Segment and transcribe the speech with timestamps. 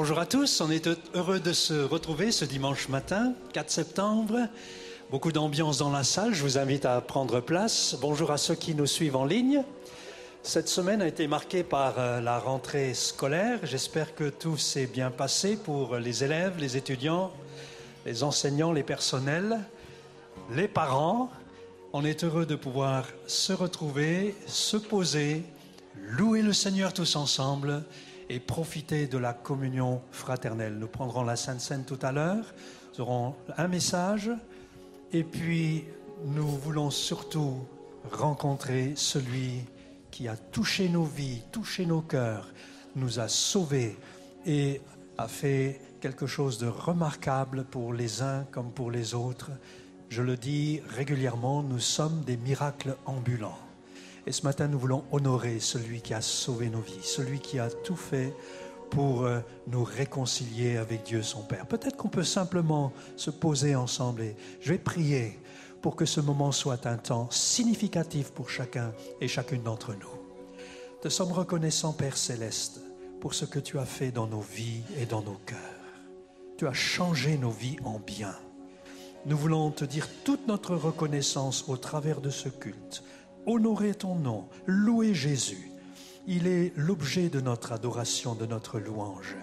[0.00, 4.46] Bonjour à tous, on est heureux de se retrouver ce dimanche matin, 4 septembre.
[5.10, 7.96] Beaucoup d'ambiance dans la salle, je vous invite à prendre place.
[8.00, 9.64] Bonjour à ceux qui nous suivent en ligne.
[10.44, 13.58] Cette semaine a été marquée par euh, la rentrée scolaire.
[13.64, 17.32] J'espère que tout s'est bien passé pour les élèves, les étudiants,
[18.06, 19.58] les enseignants, les personnels,
[20.54, 21.28] les parents.
[21.92, 25.42] On est heureux de pouvoir se retrouver, se poser,
[26.00, 27.82] louer le Seigneur tous ensemble
[28.28, 30.78] et profiter de la communion fraternelle.
[30.78, 32.54] Nous prendrons la Sainte Seine tout à l'heure.
[32.92, 34.30] Nous aurons un message
[35.12, 35.84] et puis
[36.24, 37.66] nous voulons surtout
[38.12, 39.64] rencontrer celui
[40.10, 42.48] qui a touché nos vies, touché nos cœurs,
[42.96, 43.96] nous a sauvés
[44.46, 44.80] et
[45.16, 49.50] a fait quelque chose de remarquable pour les uns comme pour les autres.
[50.08, 53.58] Je le dis régulièrement, nous sommes des miracles ambulants.
[54.28, 57.70] Et ce matin, nous voulons honorer celui qui a sauvé nos vies, celui qui a
[57.70, 58.34] tout fait
[58.90, 61.66] pour euh, nous réconcilier avec Dieu son Père.
[61.66, 65.38] Peut-être qu'on peut simplement se poser ensemble et je vais prier
[65.80, 70.60] pour que ce moment soit un temps significatif pour chacun et chacune d'entre nous.
[71.00, 72.82] Te sommes reconnaissants, Père céleste,
[73.22, 75.56] pour ce que tu as fait dans nos vies et dans nos cœurs.
[76.58, 78.36] Tu as changé nos vies en bien.
[79.24, 83.02] Nous voulons te dire toute notre reconnaissance au travers de ce culte.
[83.48, 85.72] Honorer ton nom, louer Jésus.
[86.26, 89.36] Il est l'objet de notre adoration, de notre louange.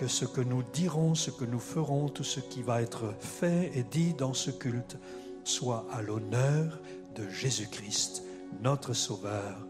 [0.00, 3.70] Que ce que nous dirons, ce que nous ferons, tout ce qui va être fait
[3.76, 4.98] et dit dans ce culte
[5.44, 6.80] soit à l'honneur
[7.14, 8.24] de Jésus-Christ,
[8.62, 9.64] notre Sauveur.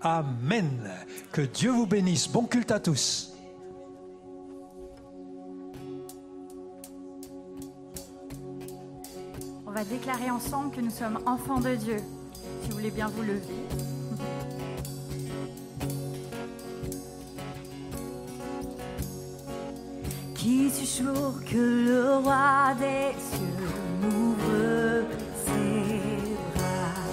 [0.00, 0.90] Amen.
[1.30, 2.26] Que Dieu vous bénisse.
[2.26, 3.34] Bon culte à tous.
[9.66, 11.98] On va déclarer ensemble que nous sommes enfants de Dieu.
[12.70, 13.40] Voulez bien vous lever.
[20.34, 23.68] Qui suis jour que le roi des cieux
[24.00, 25.04] m'ouvre
[25.44, 27.04] ses bras.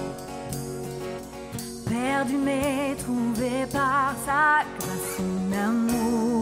[1.89, 6.36] Perdu mais trouvé par sa grâce, son amour.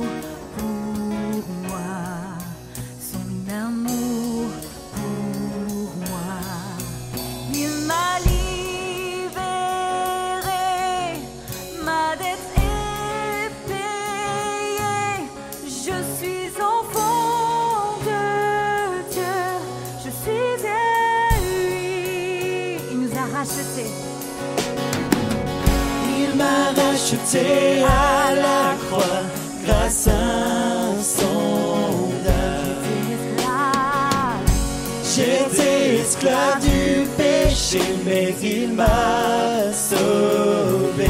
[27.06, 29.22] Acheté à la croix
[29.64, 32.10] grâce à son
[35.16, 41.08] J'étais esclave du péché, mais il m'a sauvé.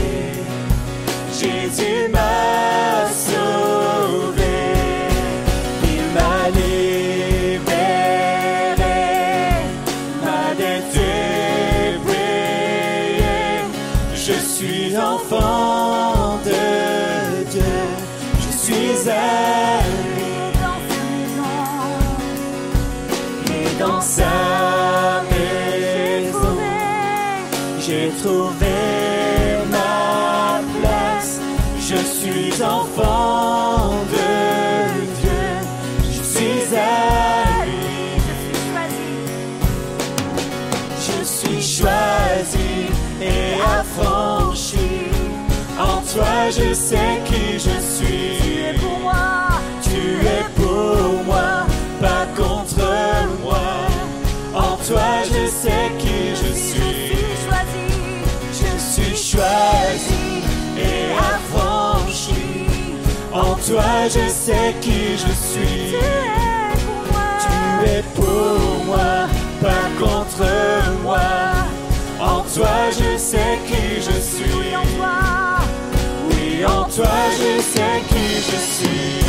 [1.32, 2.85] Jésus m'a
[64.10, 65.96] je sais qui je suis.
[67.42, 69.28] Tu es pour moi,
[69.62, 70.46] pas contre
[71.04, 71.20] moi.
[72.20, 74.76] En toi, je sais qui je suis
[76.66, 77.06] en toi
[77.38, 79.25] je sais qui je suis.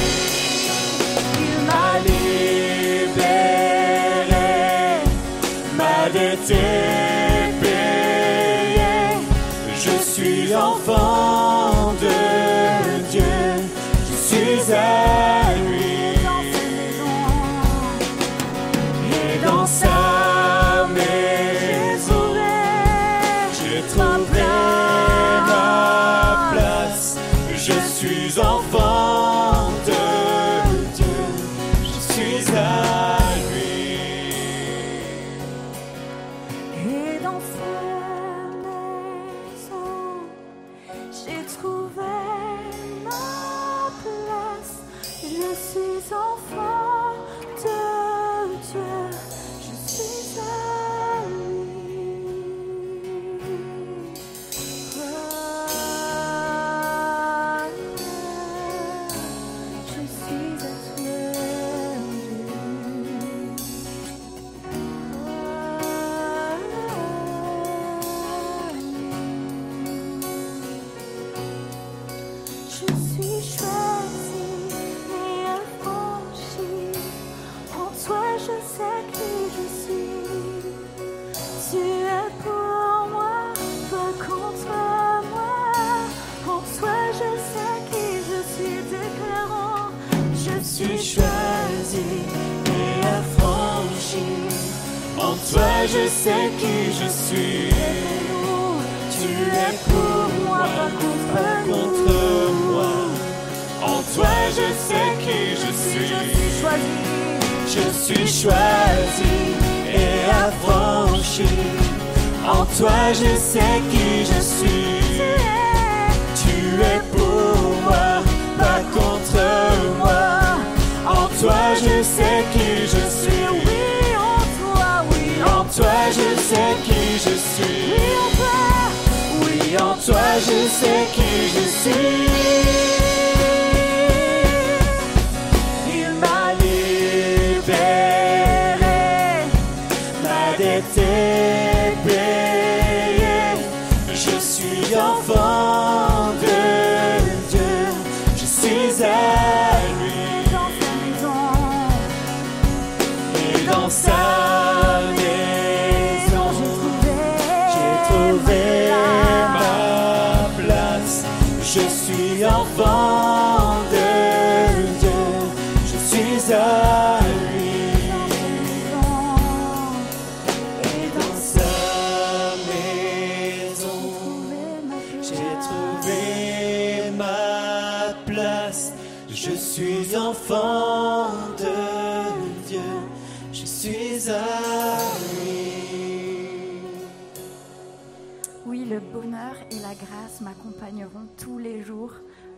[188.67, 192.13] Oui, le bonheur et la grâce m'accompagneront tous les jours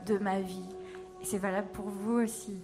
[0.06, 0.62] de ma vie.
[1.20, 2.58] Et c'est valable pour vous aussi.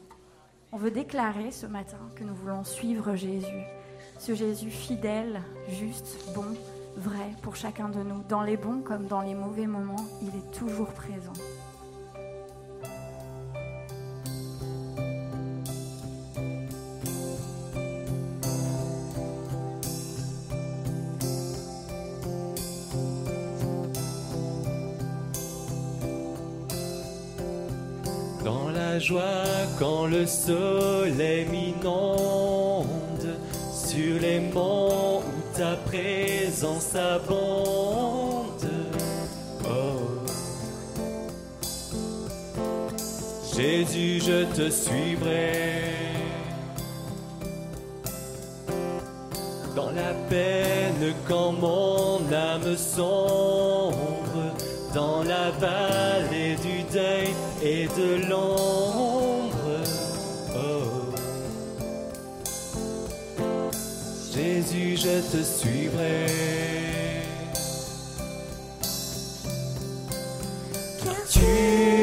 [0.73, 3.65] On veut déclarer ce matin que nous voulons suivre Jésus.
[4.19, 6.57] Ce Jésus fidèle, juste, bon,
[6.97, 8.23] vrai pour chacun de nous.
[8.29, 11.33] Dans les bons comme dans les mauvais moments, il est toujours présent.
[29.05, 29.45] Joie,
[29.79, 32.87] quand le soleil m'inonde,
[33.71, 38.71] sur les monts où ta présence abonde.
[39.65, 40.25] Oh.
[43.55, 45.93] Jésus, je te suivrai.
[49.77, 54.55] Dans la peine, quand mon âme sombre,
[54.95, 58.74] dans la vallée du deuil et de l'ombre.
[64.75, 66.27] Jésus, je te suivrai.
[71.05, 71.94] Car tu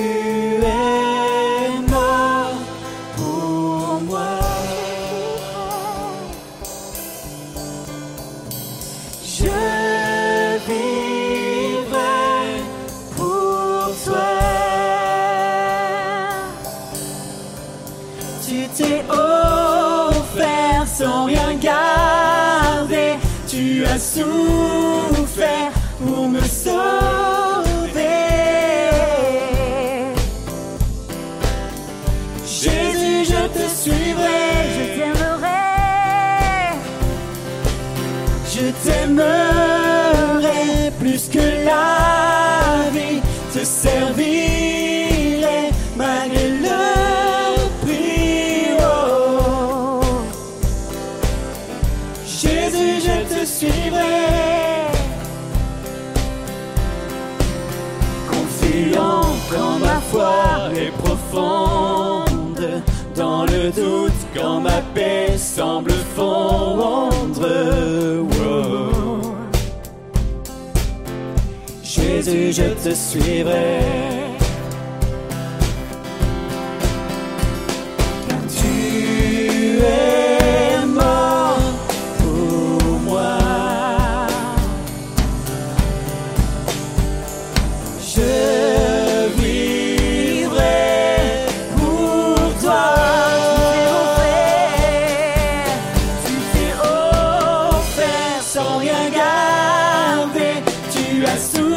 [72.54, 73.80] Je te suivrai.
[78.58, 81.60] Tu es mort
[82.20, 83.38] pour moi.
[88.14, 90.60] Je vivrai
[91.78, 92.86] pour toi.
[96.26, 100.56] Tu t'es offert sans rien garder.
[100.92, 101.71] Tu as souffert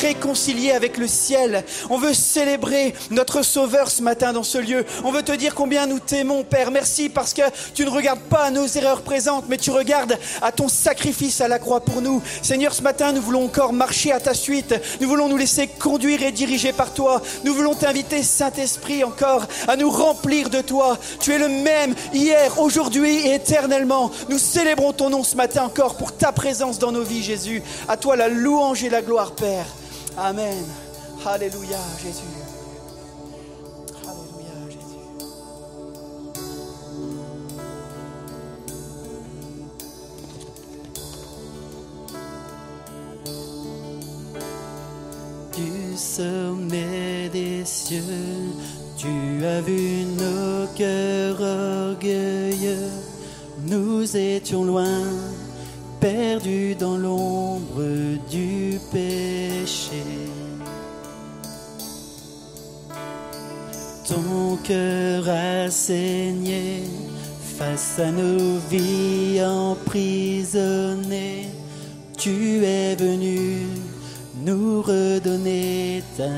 [0.00, 1.64] réconciliés avec le ciel.
[1.90, 4.84] On veut célébrer notre Sauveur ce matin dans ce lieu.
[5.04, 6.70] On veut te dire combien nous t'aimons, Père.
[6.70, 7.42] Merci parce que
[7.74, 11.58] tu ne regardes pas nos erreurs présentes, mais tu regardes à ton sacrifice à la
[11.58, 12.22] croix pour nous.
[12.42, 14.74] Seigneur, ce matin, nous voulons encore marcher à ta suite.
[15.00, 17.22] Nous voulons nous laisser conduire et diriger par toi.
[17.44, 20.98] Nous voulons t'inviter, Saint-Esprit, encore à nous remplir de toi.
[21.20, 24.10] Tu es le même hier, aujourd'hui et éternellement.
[24.28, 27.62] Nous célébrons ton nom ce matin encore pour ta présence dans nos vies, Jésus.
[27.88, 29.66] À toi la louange et la gloire, Père.
[30.18, 30.64] Amen.
[31.26, 32.22] Alléluia, Jésus.
[34.02, 34.96] Alléluia, Jésus.
[45.54, 48.00] Du sommet des cieux,
[48.96, 51.40] tu as vu nos cœurs
[51.92, 52.88] orgueilleux.
[53.66, 55.02] Nous étions loin,
[56.00, 57.45] perdus dans l'ombre
[64.66, 66.82] cœur a saigné
[67.58, 71.46] face à nos vies emprisonnées.
[72.18, 73.68] Tu es venu
[74.44, 76.28] nous redonner ta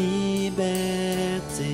[0.00, 1.72] liberté.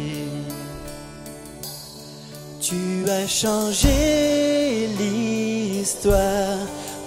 [2.61, 6.59] Tu as changé l'histoire,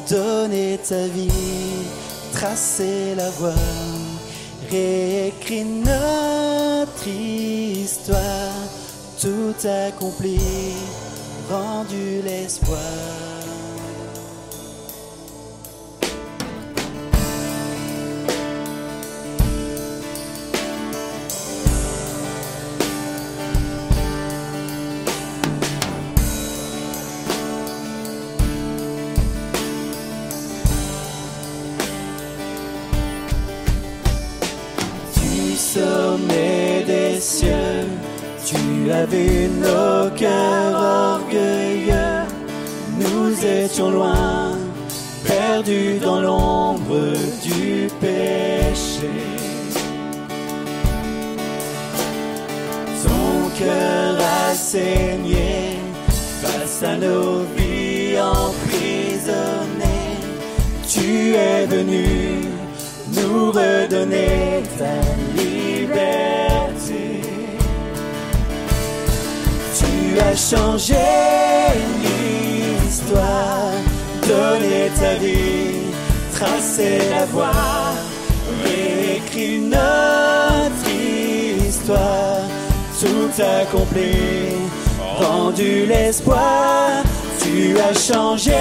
[0.09, 1.31] donné ta vie,
[2.33, 3.53] tracé la voie,
[4.69, 8.36] réécrit notre histoire,
[9.19, 10.37] tout accompli,
[11.49, 13.16] rendu l'espoir.
[39.61, 40.75] Nos cœurs
[41.15, 42.25] orgueilleux.
[42.99, 44.57] Nous étions loin,
[45.25, 49.11] perdus dans l'ombre du péché.
[53.03, 55.79] Ton cœur a saigné
[56.41, 59.27] face à nos vies emprisonnées.
[60.87, 62.45] Tu es venu
[63.15, 64.95] nous redonner ta
[65.39, 66.46] liberté.
[70.17, 70.95] Tu as changé
[72.01, 73.71] l'histoire,
[74.27, 75.93] donné ta vie,
[76.33, 77.93] tracé la voie,
[78.65, 80.89] réécrit notre
[81.67, 82.41] histoire,
[82.99, 83.29] tout
[83.61, 84.55] accompli,
[85.19, 87.03] rendu l'espoir.
[87.39, 88.57] Tu as changé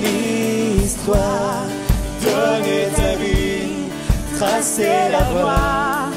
[0.00, 1.66] l'histoire,
[2.22, 6.10] donné ta tracer la voie,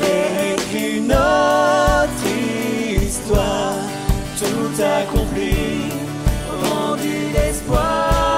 [0.00, 2.17] réécrit notre
[4.80, 5.90] accompli,
[6.62, 8.37] rendu d'espoir.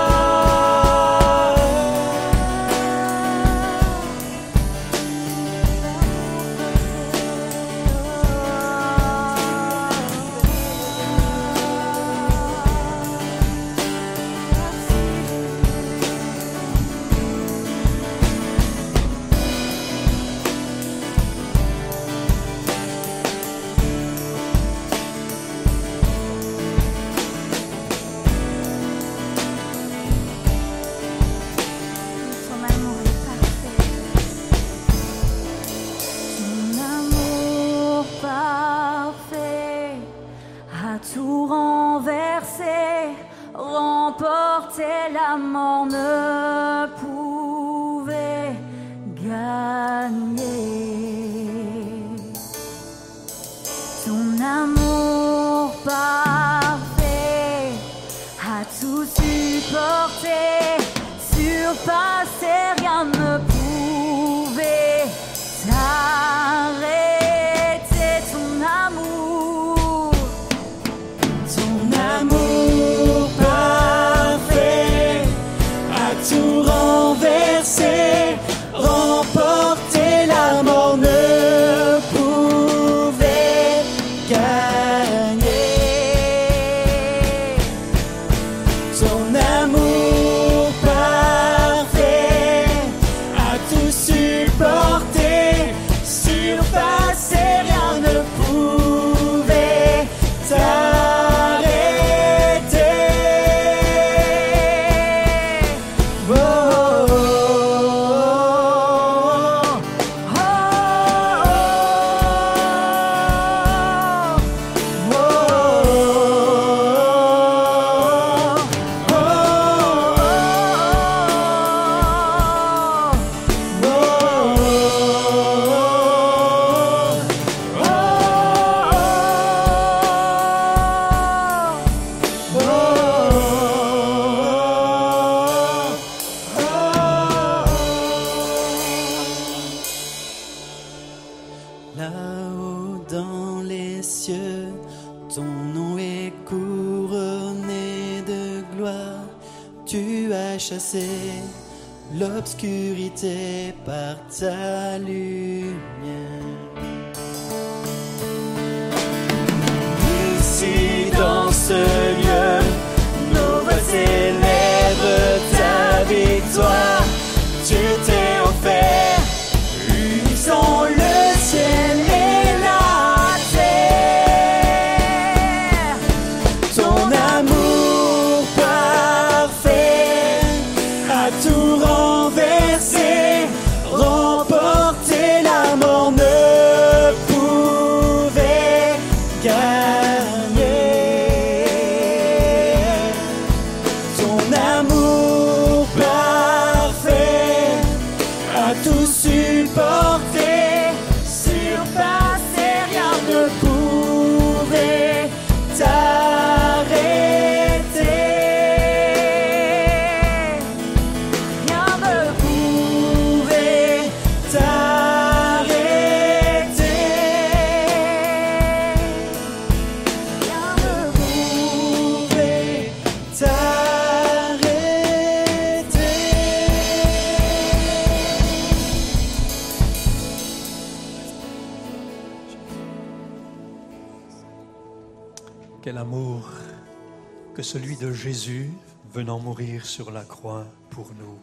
[237.71, 238.69] Celui de Jésus
[239.13, 241.39] venant mourir sur la croix pour nous,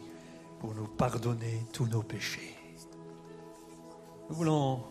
[0.60, 2.54] pour nous pardonner tous nos péchés.
[4.28, 4.82] Nous voulons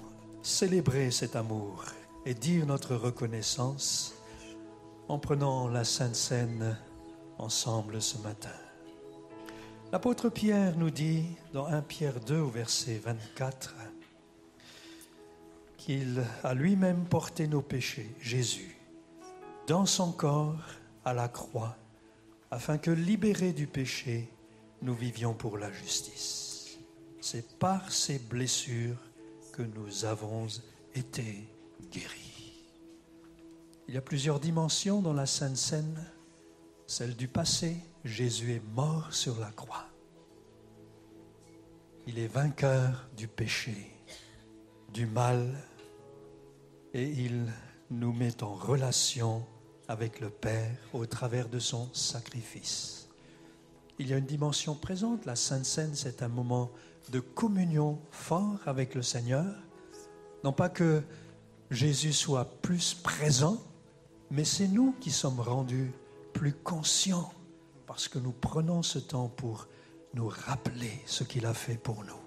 [0.42, 1.86] célébrer cet amour
[2.26, 4.16] et dire notre reconnaissance
[5.08, 6.76] en prenant la Sainte Seine
[7.38, 8.58] ensemble ce matin.
[9.92, 11.24] L'apôtre Pierre nous dit
[11.54, 13.76] dans 1 Pierre 2 au verset 24
[15.78, 18.76] qu'il a lui-même porté nos péchés, Jésus,
[19.68, 20.77] dans son corps
[21.08, 21.78] à la croix,
[22.52, 24.30] afin que, libérés du péché,
[24.82, 26.80] nous vivions pour la justice.
[27.22, 29.00] C'est par ces blessures
[29.54, 30.48] que nous avons
[30.94, 31.48] été
[31.94, 32.62] guéris.
[33.88, 36.06] Il y a plusieurs dimensions dans la Sainte Seine.
[36.88, 39.88] Celle du passé, Jésus est mort sur la croix.
[42.06, 43.94] Il est vainqueur du péché,
[44.94, 45.56] du mal,
[46.94, 47.46] et il
[47.92, 49.46] nous met en relation
[49.88, 53.08] avec le Père au travers de son sacrifice.
[54.00, 55.26] Il y a une dimension présente.
[55.26, 56.70] La Sainte Seine, c'est un moment
[57.10, 59.46] de communion fort avec le Seigneur.
[60.44, 61.02] Non pas que
[61.72, 63.62] Jésus soit plus présent,
[64.30, 65.92] mais c'est nous qui sommes rendus
[66.34, 67.34] plus conscients
[67.88, 69.68] parce que nous prenons ce temps pour
[70.14, 72.20] nous rappeler ce qu'il a fait pour nous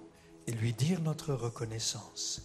[0.47, 2.41] et lui dire notre reconnaissance.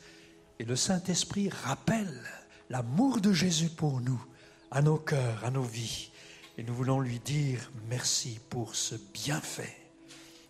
[0.59, 2.23] Et le Saint-Esprit rappelle
[2.71, 4.23] l'amour de Jésus pour nous,
[4.71, 6.11] à nos cœurs, à nos vies.
[6.59, 9.77] Et nous voulons lui dire merci pour ce bienfait.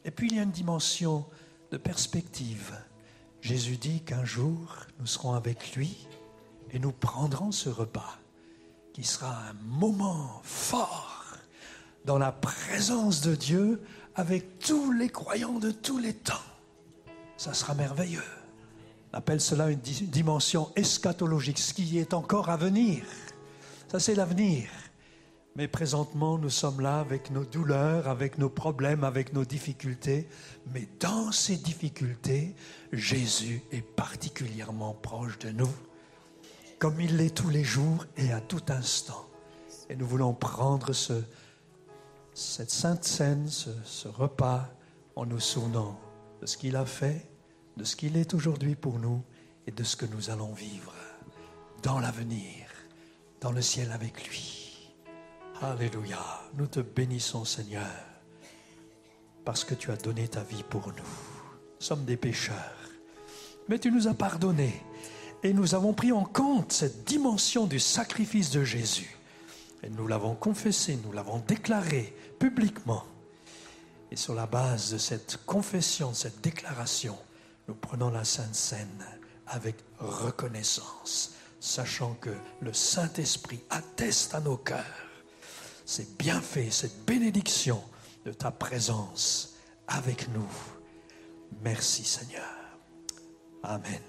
[0.05, 1.24] Et puis il y a une dimension
[1.70, 2.76] de perspective.
[3.40, 6.07] Jésus dit qu'un jour, nous serons avec lui
[6.72, 8.18] et nous prendrons ce repas,
[8.92, 11.37] qui sera un moment fort
[12.05, 13.83] dans la présence de Dieu
[14.14, 16.35] avec tous les croyants de tous les temps.
[17.37, 18.22] Ça sera merveilleux.
[19.12, 23.05] On appelle cela une dimension eschatologique, ce qui est encore à venir.
[23.98, 24.68] C'est l'avenir.
[25.54, 30.28] Mais présentement, nous sommes là avec nos douleurs, avec nos problèmes, avec nos difficultés.
[30.74, 32.54] Mais dans ces difficultés,
[32.92, 35.72] Jésus est particulièrement proche de nous,
[36.78, 39.26] comme il l'est tous les jours et à tout instant.
[39.88, 41.22] Et nous voulons prendre ce,
[42.35, 44.68] cette sainte scène, ce, ce repas,
[45.14, 45.98] en nous souvenant
[46.42, 47.30] de ce qu'il a fait,
[47.78, 49.22] de ce qu'il est aujourd'hui pour nous
[49.66, 50.92] et de ce que nous allons vivre
[51.82, 52.65] dans l'avenir,
[53.46, 54.90] dans le ciel avec lui.
[55.62, 56.18] Alléluia.
[56.54, 57.87] Nous te bénissons Seigneur
[59.44, 60.94] parce que tu as donné ta vie pour nous.
[60.94, 62.90] Nous sommes des pécheurs,
[63.68, 64.82] mais tu nous as pardonnés
[65.44, 69.16] et nous avons pris en compte cette dimension du sacrifice de Jésus.
[69.85, 73.04] Et nous l'avons confessé, nous l'avons déclaré publiquement.
[74.11, 77.16] Et sur la base de cette confession, de cette déclaration,
[77.68, 79.06] nous prenons la Sainte Seine
[79.46, 84.85] avec reconnaissance, sachant que le Saint-Esprit atteste à nos cœurs
[85.85, 87.83] ces bienfaits, cette bénédiction
[88.24, 90.48] de ta présence avec nous.
[91.62, 92.42] Merci Seigneur.
[93.62, 94.00] Amen.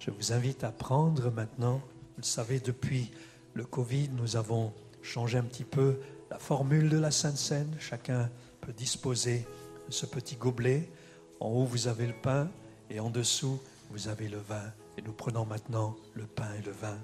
[0.00, 3.12] Je vous invite à prendre maintenant, vous le savez, depuis
[3.54, 7.76] le Covid, nous avons changé un petit peu la formule de la Sainte Seine.
[7.78, 9.46] Chacun peut disposer
[9.88, 10.90] de ce petit gobelet.
[11.38, 12.48] En haut, vous avez le pain
[12.90, 14.72] et en dessous, vous avez le vin.
[14.96, 16.98] Et nous prenons maintenant le pain et le vin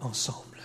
[0.00, 0.58] ensemble.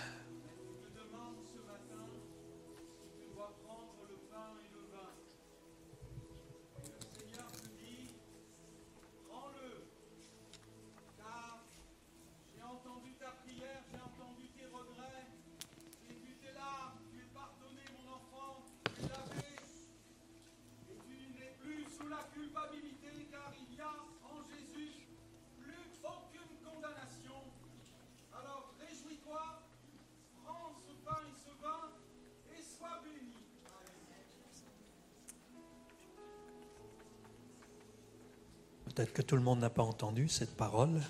[39.00, 41.00] Peut-être que tout le monde n'a pas entendu cette parole.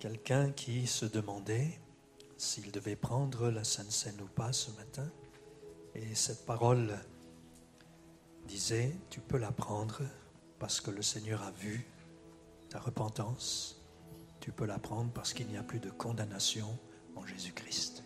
[0.00, 1.78] Quelqu'un qui se demandait
[2.36, 5.08] s'il devait prendre la Sainte Seine ou pas ce matin.
[5.94, 6.98] Et cette parole
[8.48, 10.00] disait, tu peux la prendre
[10.58, 11.86] parce que le Seigneur a vu
[12.70, 13.80] ta repentance.
[14.40, 16.76] Tu peux la prendre parce qu'il n'y a plus de condamnation
[17.14, 18.02] en Jésus-Christ.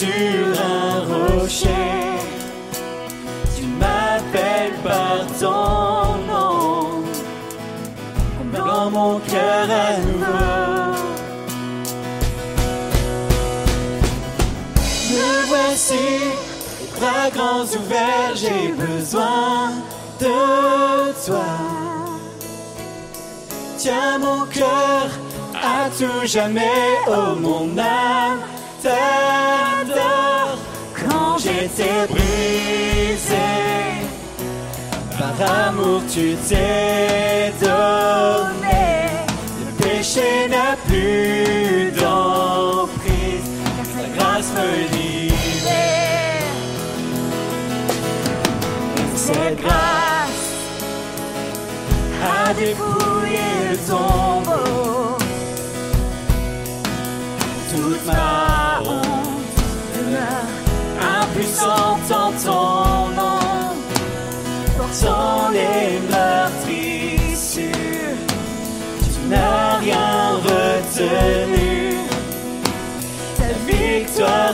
[0.00, 1.98] Sur un rocher.
[3.54, 6.00] Tu m'appelles par ton
[8.90, 10.96] mon cœur à nouveau.
[15.12, 16.06] Me voici,
[16.98, 19.72] bras grands ouverts, j'ai besoin
[20.18, 21.50] de toi.
[23.76, 25.08] Tiens mon cœur
[25.54, 28.40] à tout jamais, oh mon âme.
[31.60, 33.36] J'étais brisé,
[35.18, 39.10] par amour tu t'es donné.
[39.60, 43.50] Le péché n'a plus d'emprise,
[43.94, 46.48] ta grâce me libère.
[49.14, 50.46] Cette grâce
[52.24, 55.18] a dépouillé le tombeau.
[57.70, 58.39] Toute ma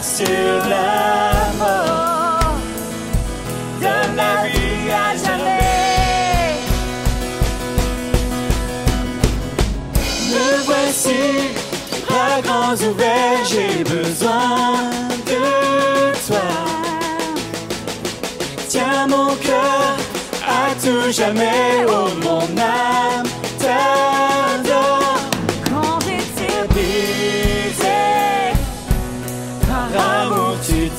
[0.02, 2.54] sur la mort
[3.80, 5.56] donne la vie à jamais.
[10.30, 11.54] Me voici,
[12.06, 14.90] bras grands ouverts, j'ai besoin
[15.26, 16.48] de toi.
[18.68, 19.96] Tiens mon cœur
[20.46, 23.26] à tout jamais, oh mon âme.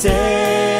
[0.05, 0.76] Amour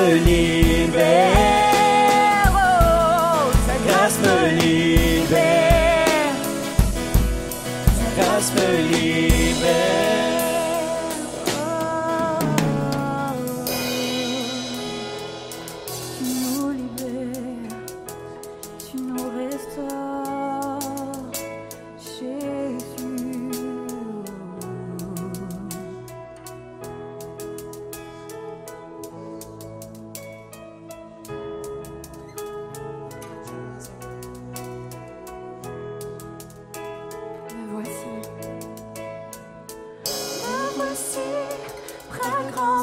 [0.00, 0.59] Ta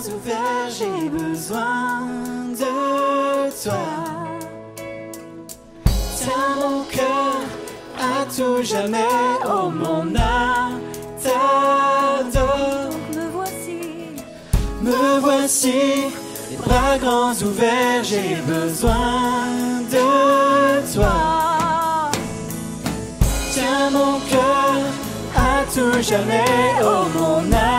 [0.10, 2.06] ouverts, j'ai besoin
[2.52, 3.88] de toi.
[6.18, 7.36] Tiens mon cœur
[8.00, 9.06] à tout jamais,
[9.46, 10.80] oh mon âme
[11.22, 12.90] t'adore.
[13.16, 13.80] me voici,
[14.82, 15.82] Me voici,
[16.52, 22.12] les bras grands ouverts, j'ai besoin de toi.
[23.52, 24.78] Tiens mon cœur
[25.36, 26.46] à tout jamais,
[26.82, 27.77] oh mon âme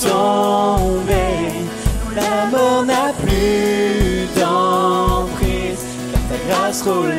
[0.00, 1.66] tombées.
[2.14, 5.84] La mort n'a plus d'emprise.
[6.12, 7.15] Car ta grâce roule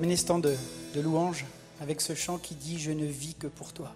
[0.00, 0.56] terminer ce temps de,
[0.96, 1.44] louange
[1.82, 3.92] avec ce chant qui dit Je ne vis que pour toi.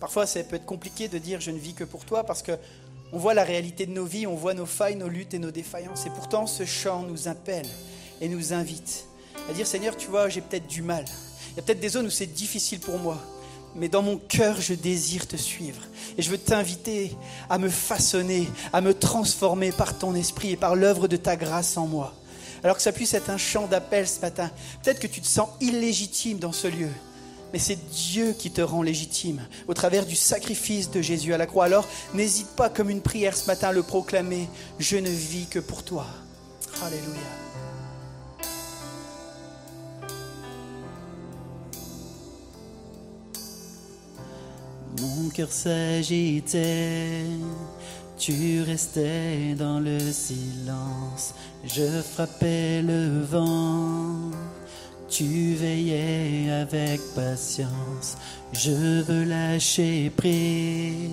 [0.00, 2.52] Parfois, ça peut être compliqué de dire Je ne vis que pour toi parce que
[3.12, 5.50] on voit la réalité de nos vies, on voit nos failles, nos luttes et nos
[5.50, 6.06] défaillances.
[6.06, 7.66] Et pourtant, ce chant nous appelle.
[8.22, 9.04] et nous invite
[9.50, 11.04] à dire Seigneur, tu vois, j'ai peut-être du mal.
[11.50, 13.18] Il y a peut-être des zones où c'est difficile pour moi.
[13.76, 15.82] Mais dans mon cœur, je désire te suivre.
[16.16, 17.14] Et je veux t'inviter
[17.50, 21.76] à me façonner, à me transformer par ton esprit et par l'œuvre de ta grâce
[21.76, 22.14] en moi.
[22.64, 24.50] Alors que ça puisse être un chant d'appel ce matin.
[24.82, 26.90] Peut-être que tu te sens illégitime dans ce lieu.
[27.52, 31.46] Mais c'est Dieu qui te rend légitime au travers du sacrifice de Jésus à la
[31.46, 31.66] croix.
[31.66, 34.48] Alors n'hésite pas comme une prière ce matin à le proclamer.
[34.78, 36.06] Je ne vis que pour toi.
[36.82, 37.42] Alléluia.
[45.00, 47.24] Mon cœur s'agitait,
[48.18, 54.30] tu restais dans le silence, je frappais le vent,
[55.08, 58.16] tu veillais avec patience,
[58.52, 61.10] je veux lâcher prise,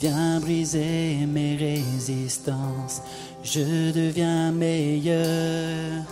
[0.00, 3.02] viens briser mes résistances,
[3.42, 6.04] je deviens meilleur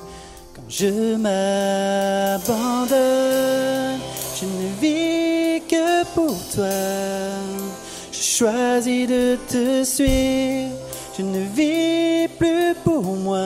[0.54, 2.50] quand je m'abandonne,
[4.38, 7.49] je ne vis que pour toi.
[8.40, 10.74] Je choisis de te suivre,
[11.14, 13.44] je ne vis plus pour moi.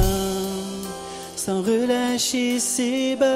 [1.34, 3.34] Sans relâcher ici bas,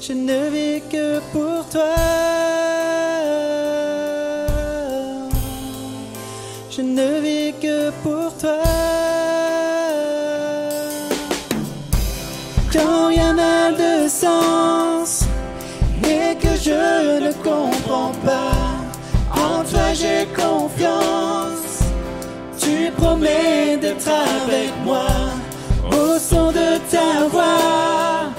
[0.00, 1.96] je ne vis que pour toi.
[6.70, 7.20] Je ne
[20.02, 21.78] j'ai confiance.
[22.58, 25.06] Tu promets d'être avec moi
[25.90, 28.32] au son de ta voix.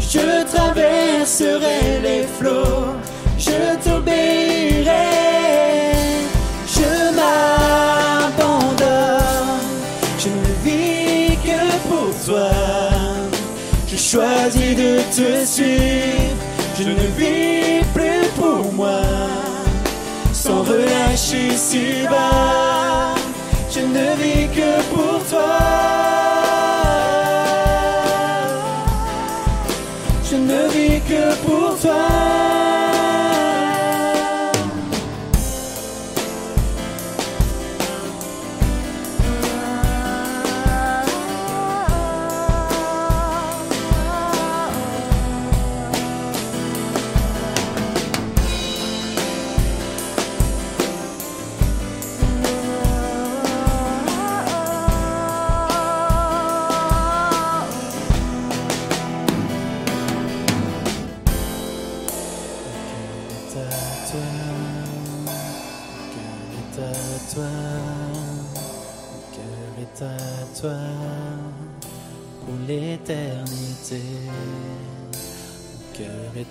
[0.00, 2.94] Je traverserai les flots,
[3.38, 5.12] je t'obéirai,
[6.76, 8.86] je m'abandonne.
[10.22, 12.50] Je ne vis que pour toi.
[13.86, 16.40] Je choisis de te suivre.
[16.78, 19.00] Je ne vis plus pour moi.
[20.32, 20.62] Sans
[21.36, 23.14] relâcher si bas.
[23.70, 26.05] Je ne vis que pour toi.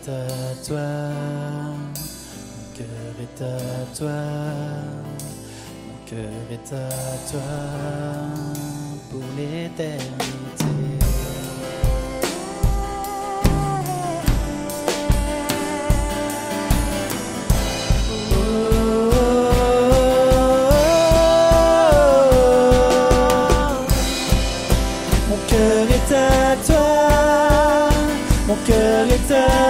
[0.06, 0.88] Est à toi,
[2.52, 3.58] mon cœur est à
[3.98, 4.22] toi,
[5.88, 6.90] mon cœur est à
[7.32, 7.42] toi.
[9.10, 10.55] Pour l'éternité.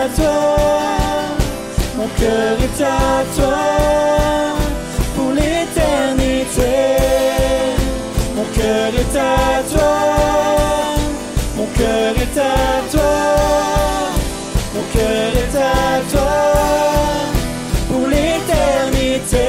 [0.09, 0.55] Toi,
[1.97, 3.57] mon cœur est à toi
[5.15, 6.73] pour l'éternité.
[8.35, 9.97] Mon cœur est à toi,
[11.55, 13.15] mon cœur est à toi,
[14.75, 16.33] mon cœur est à toi
[17.89, 19.47] pour l'éternité.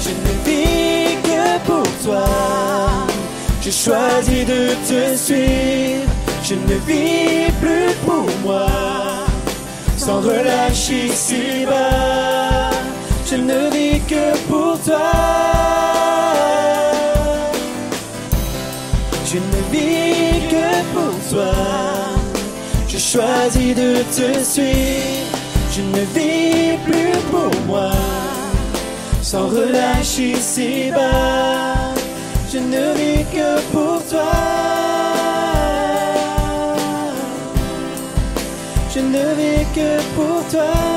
[0.00, 2.26] Je ne vis que pour toi.
[3.62, 6.10] Je choisis de te suivre,
[6.42, 8.66] je ne vis plus pour moi.
[10.10, 12.70] Sans relâcher ici bas,
[13.30, 15.12] je ne vis que pour toi.
[19.24, 21.54] Je ne vis que pour toi.
[22.88, 25.38] Je choisis de te suivre,
[25.74, 27.92] je ne vis plus pour moi.
[29.22, 31.94] Sans relâcher ici bas,
[32.52, 34.89] je ne vis que pour toi.
[38.92, 40.90] je ne vis que pour toi.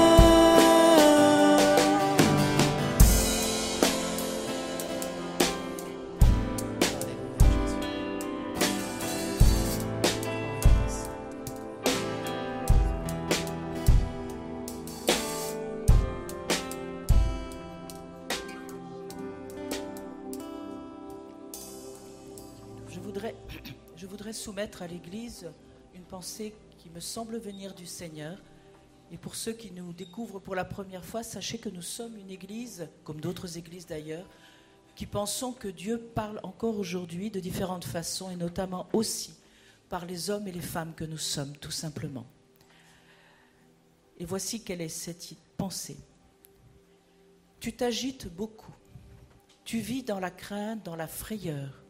[22.90, 23.36] Je voudrais,
[23.96, 25.48] je voudrais soumettre à l'Église
[25.94, 28.38] une pensée qui me semble venir du Seigneur.
[29.10, 32.30] Et pour ceux qui nous découvrent pour la première fois, sachez que nous sommes une
[32.30, 34.28] Église, comme d'autres Églises d'ailleurs,
[34.94, 39.34] qui pensons que Dieu parle encore aujourd'hui de différentes façons, et notamment aussi
[39.88, 42.26] par les hommes et les femmes que nous sommes, tout simplement.
[44.20, 45.98] Et voici quelle est cette pensée.
[47.62, 48.76] Tu t'agites beaucoup.
[49.64, 51.82] Tu vis dans la crainte, dans la frayeur.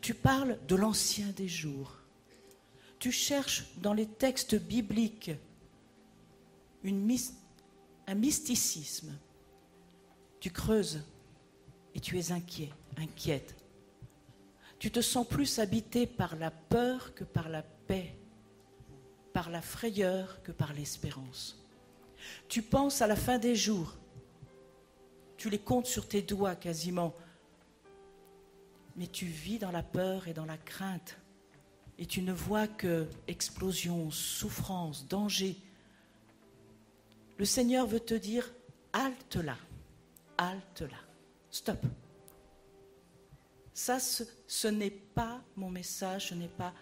[0.00, 1.99] Tu parles de l'ancien des jours.
[3.00, 5.30] Tu cherches dans les textes bibliques
[6.84, 9.12] un mysticisme.
[10.38, 11.02] Tu creuses
[11.94, 13.56] et tu es inquiet, inquiète.
[14.78, 18.14] Tu te sens plus habité par la peur que par la paix,
[19.32, 21.66] par la frayeur que par l'espérance.
[22.48, 23.96] Tu penses à la fin des jours.
[25.38, 27.14] Tu les comptes sur tes doigts quasiment.
[28.96, 31.16] Mais tu vis dans la peur et dans la crainte.
[32.00, 35.54] Et tu ne vois que explosion, souffrance, danger.
[37.36, 38.50] Le Seigneur veut te dire,
[38.94, 39.58] halte là,
[40.38, 40.96] halte là.
[41.50, 41.78] Stop.
[43.74, 46.72] Ça, ce, n'est pas mon message, ce n'est pas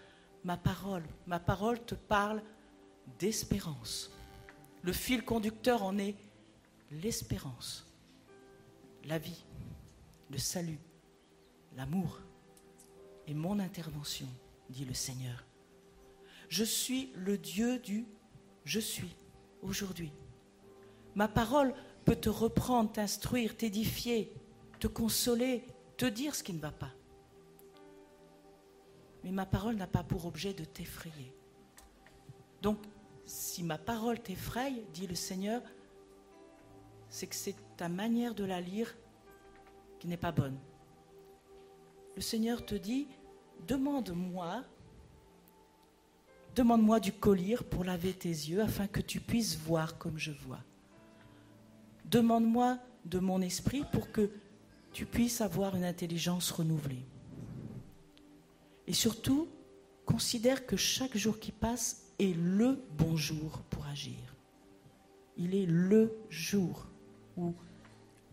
[0.45, 1.03] ma parole.
[1.27, 2.41] Ma parole te parle
[3.19, 4.11] d'espérance.
[4.83, 6.15] Le fil conducteur en est
[6.91, 7.85] l'espérance,
[9.03, 9.43] la vie,
[10.31, 10.79] le salut,
[11.75, 12.19] l'amour
[13.27, 14.27] et mon intervention,
[14.69, 15.45] dit le Seigneur.
[16.47, 18.05] Je suis le Dieu du
[18.65, 19.15] je suis
[19.63, 20.11] aujourd'hui.
[21.15, 21.73] Ma parole
[22.05, 24.31] peut te reprendre, t'instruire, t'édifier,
[24.79, 25.65] te consoler,
[25.97, 26.91] te dire ce qui ne va pas.
[29.23, 31.33] Mais ma parole n'a pas pour objet de t'effrayer.
[32.61, 32.77] Donc,
[33.25, 35.61] si ma parole t'effraie, dit le Seigneur,
[37.09, 38.95] c'est que c'est ta manière de la lire
[39.99, 40.57] qui n'est pas bonne.
[42.15, 43.07] Le Seigneur te dit,
[43.67, 44.63] demande-moi,
[46.55, 50.59] demande-moi du collier pour laver tes yeux afin que tu puisses voir comme je vois.
[52.05, 54.29] Demande-moi de mon esprit pour que
[54.91, 57.05] tu puisses avoir une intelligence renouvelée.
[58.87, 59.47] Et surtout,
[60.05, 64.17] considère que chaque jour qui passe est le bon jour pour agir.
[65.37, 66.87] Il est le jour
[67.37, 67.53] où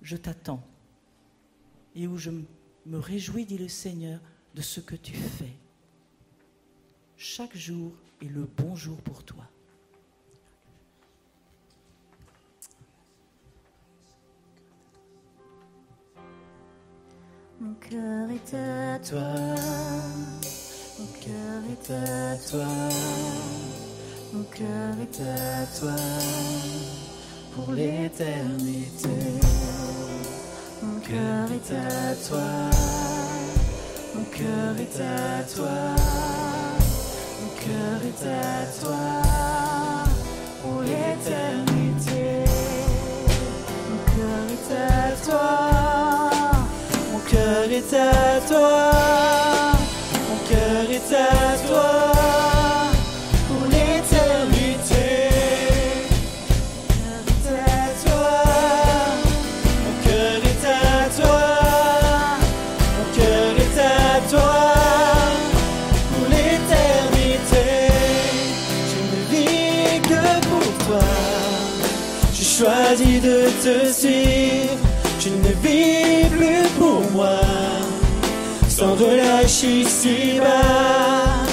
[0.02, 0.64] je t'attends
[1.94, 4.20] et où je me réjouis, dit le Seigneur,
[4.56, 5.54] de ce que tu fais.
[7.18, 7.92] Chaque jour
[8.22, 9.44] est le bon jour pour toi.
[17.60, 19.34] Mon cœur est à toi,
[20.98, 22.66] mon cœur est à toi,
[24.32, 25.96] mon cœur est à toi
[27.54, 29.08] pour l'éternité.
[30.82, 32.70] Mon cœur est à toi,
[34.16, 35.94] mon cœur est à toi,
[37.42, 39.22] mon cœur est à toi
[40.62, 41.75] pour l'éternité.
[79.56, 81.46] Relâche ici-bas.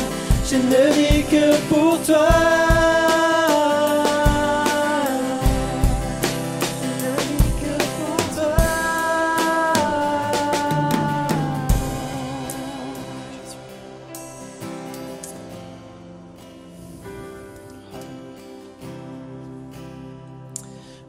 [0.46, 2.28] Je ne vis que pour toi.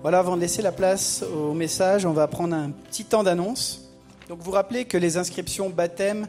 [0.03, 3.89] Voilà, avant de laisser la place au message, on va prendre un petit temps d'annonce.
[4.29, 6.27] Donc vous rappelez que les inscriptions baptême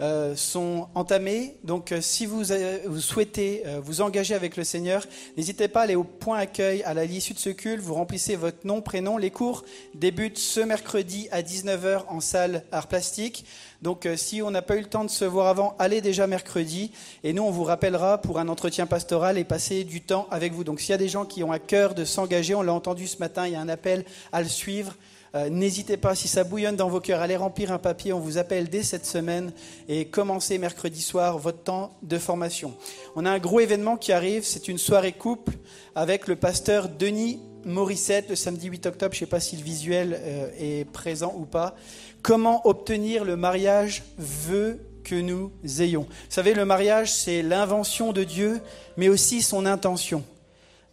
[0.00, 1.56] euh, sont entamées.
[1.64, 2.42] Donc euh, si vous,
[2.86, 5.04] vous souhaitez euh, vous engager avec le Seigneur,
[5.36, 7.82] n'hésitez pas à aller au point accueil à l'issue de ce culte.
[7.82, 9.18] Vous remplissez votre nom, prénom.
[9.18, 13.44] Les cours débutent ce mercredi à 19h en salle art plastique.
[13.80, 16.26] Donc euh, si on n'a pas eu le temps de se voir avant, allez déjà
[16.26, 16.90] mercredi.
[17.22, 20.64] Et nous, on vous rappellera pour un entretien pastoral et passer du temps avec vous.
[20.64, 23.06] Donc s'il y a des gens qui ont à cœur de s'engager, on l'a entendu
[23.06, 24.94] ce matin, il y a un appel à le suivre.
[25.34, 28.12] Euh, n'hésitez pas, si ça bouillonne dans vos cœurs, allez remplir un papier.
[28.12, 29.52] On vous appelle dès cette semaine
[29.88, 32.74] et commencez mercredi soir votre temps de formation.
[33.16, 35.54] On a un gros événement qui arrive, c'est une soirée couple
[35.94, 39.14] avec le pasteur Denis Morissette le samedi 8 octobre.
[39.14, 41.76] Je ne sais pas si le visuel euh, est présent ou pas.
[42.22, 46.02] Comment obtenir le mariage veut que nous ayons?
[46.02, 48.60] Vous savez, le mariage, c'est l'invention de Dieu,
[48.96, 50.24] mais aussi son intention.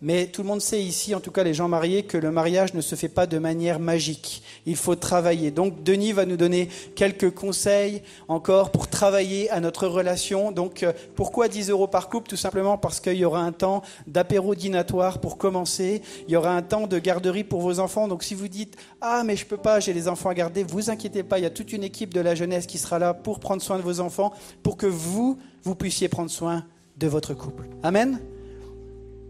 [0.02, 2.74] Mais tout le monde sait ici, en tout cas les gens mariés, que le mariage
[2.74, 4.44] ne se fait pas de manière magique.
[4.66, 5.52] Il faut travailler.
[5.52, 10.52] Donc Denis va nous donner quelques conseils encore pour travailler à notre relation.
[10.52, 12.30] Donc euh, pourquoi 10 euros par couple?
[12.30, 16.02] Tout simplement parce qu'il y aura un temps d'apéro dînatoire pour commencer.
[16.28, 18.10] Il y aura un temps de garderie pour vos enfants.
[18.10, 20.90] Donc si vous dites ah mais je peux pas, j'ai les enfants à garder, vous
[20.90, 21.40] inquiétez pas.
[21.40, 23.78] Il y a toute une équipe de la jeunesse qui sera là pour prendre soin
[23.78, 26.66] de vos enfants, pour que vous vous puissiez prendre soin
[26.98, 27.68] de votre couple.
[27.82, 28.20] Amen?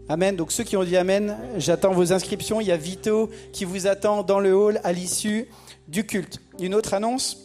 [0.08, 0.36] Amen.
[0.36, 2.60] Donc ceux qui ont dit Amen, j'attends vos inscriptions.
[2.60, 5.48] Il y a Vito qui vous attend dans le hall à l'issue
[5.88, 6.40] du culte.
[6.60, 7.42] Une autre annonce.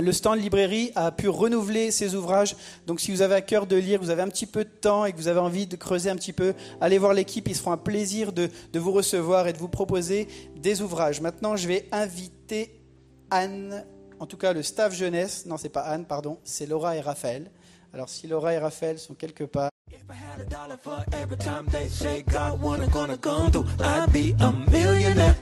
[0.00, 2.56] Le stand librairie a pu renouveler ses ouvrages.
[2.86, 5.04] Donc si vous avez à cœur de lire, vous avez un petit peu de temps
[5.04, 7.46] et que vous avez envie de creuser un petit peu, allez voir l'équipe.
[7.46, 11.20] Ils se feront un plaisir de, de vous recevoir et de vous proposer des ouvrages.
[11.20, 12.82] Maintenant, je vais inviter
[13.30, 13.84] Anne,
[14.18, 15.44] en tout cas le staff jeunesse.
[15.44, 17.50] Non, c'est pas Anne, pardon, c'est Laura et Raphaël.
[17.94, 19.70] Alors si Laura et Raphaël sont quelque part.
[19.90, 23.66] If I had a dollar for every time they say God wanna gonna come through,
[23.80, 25.36] I'd be a millionaire.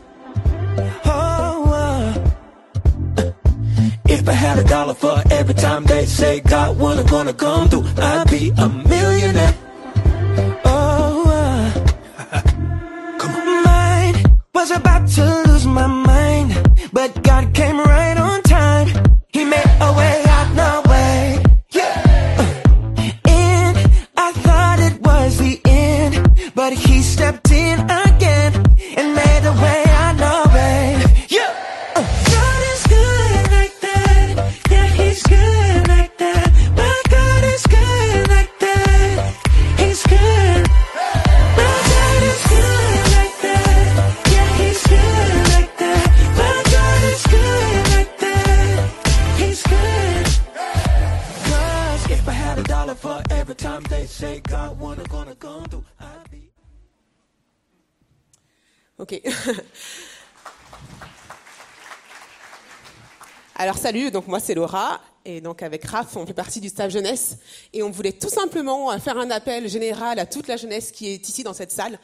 [1.04, 2.12] Oh, uh,
[4.08, 7.84] if I had a dollar for every time they say God wanna gonna come through,
[7.96, 9.54] I'd be a millionaire.
[13.20, 13.62] Come on.
[13.64, 16.58] Mine was about to lose my mind,
[16.92, 18.88] but God came right on time.
[19.28, 20.29] He made a way
[58.98, 59.22] Ok.
[63.56, 66.90] Alors salut, donc moi c'est Laura et donc avec Raph on fait partie du staff
[66.92, 67.38] jeunesse
[67.72, 71.26] et on voulait tout simplement faire un appel général à toute la jeunesse qui est
[71.26, 71.98] ici dans cette salle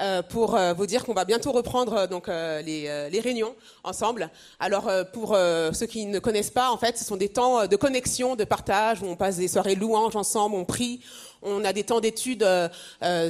[0.00, 4.30] euh, pour euh, vous dire qu'on va bientôt reprendre euh, donc les, les réunions ensemble.
[4.58, 5.36] Alors pour
[5.72, 9.02] ceux qui ne connaissent pas, en fait, ce sont des temps de connexion, de partage
[9.02, 11.00] où on passe des soirées louanges ensemble, on prie,
[11.42, 12.46] on a des temps d'études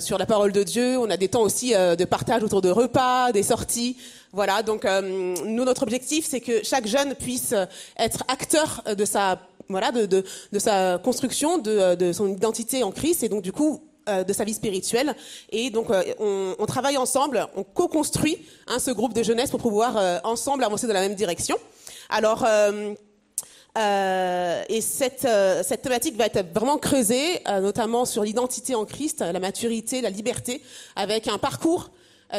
[0.01, 3.33] sur la parole de Dieu, on a des temps aussi de partage autour de repas,
[3.33, 3.97] des sorties.
[4.33, 7.55] Voilà, donc nous notre objectif c'est que chaque jeune puisse
[7.99, 9.39] être acteur de sa
[9.69, 13.53] voilà de, de, de sa construction, de, de son identité en Christ et donc du
[13.53, 15.15] coup euh, de sa vie spirituelle.
[15.51, 18.37] Et donc, euh, on, travaille ensemble, on co-construit
[18.67, 21.57] hein, ce groupe de jeunesse pour pouvoir euh, ensemble avancer dans la même direction.
[22.09, 22.45] Alors,
[23.77, 25.27] et cette,
[25.65, 30.63] cette thématique va être vraiment creusée, notamment sur l'identité en Christ, la maturité, la liberté,
[30.97, 31.91] avec un parcours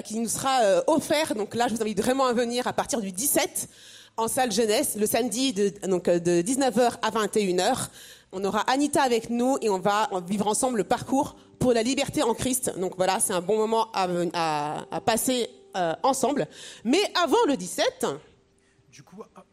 [0.04, 1.34] qui nous sera offert.
[1.34, 3.70] Donc là, je vous invite vraiment à venir à partir du 17
[4.18, 7.90] en salle jeunesse, le samedi de, donc, euh, de 19h à 21h.
[8.32, 12.24] On aura Anita avec nous et on va vivre ensemble le parcours pour la liberté
[12.24, 12.78] en Christ.
[12.80, 16.48] Donc voilà, c'est un bon moment à, passer euh, ensemble.
[16.84, 18.06] Mais avant le 17,
[18.92, 19.44] Du coup, ah,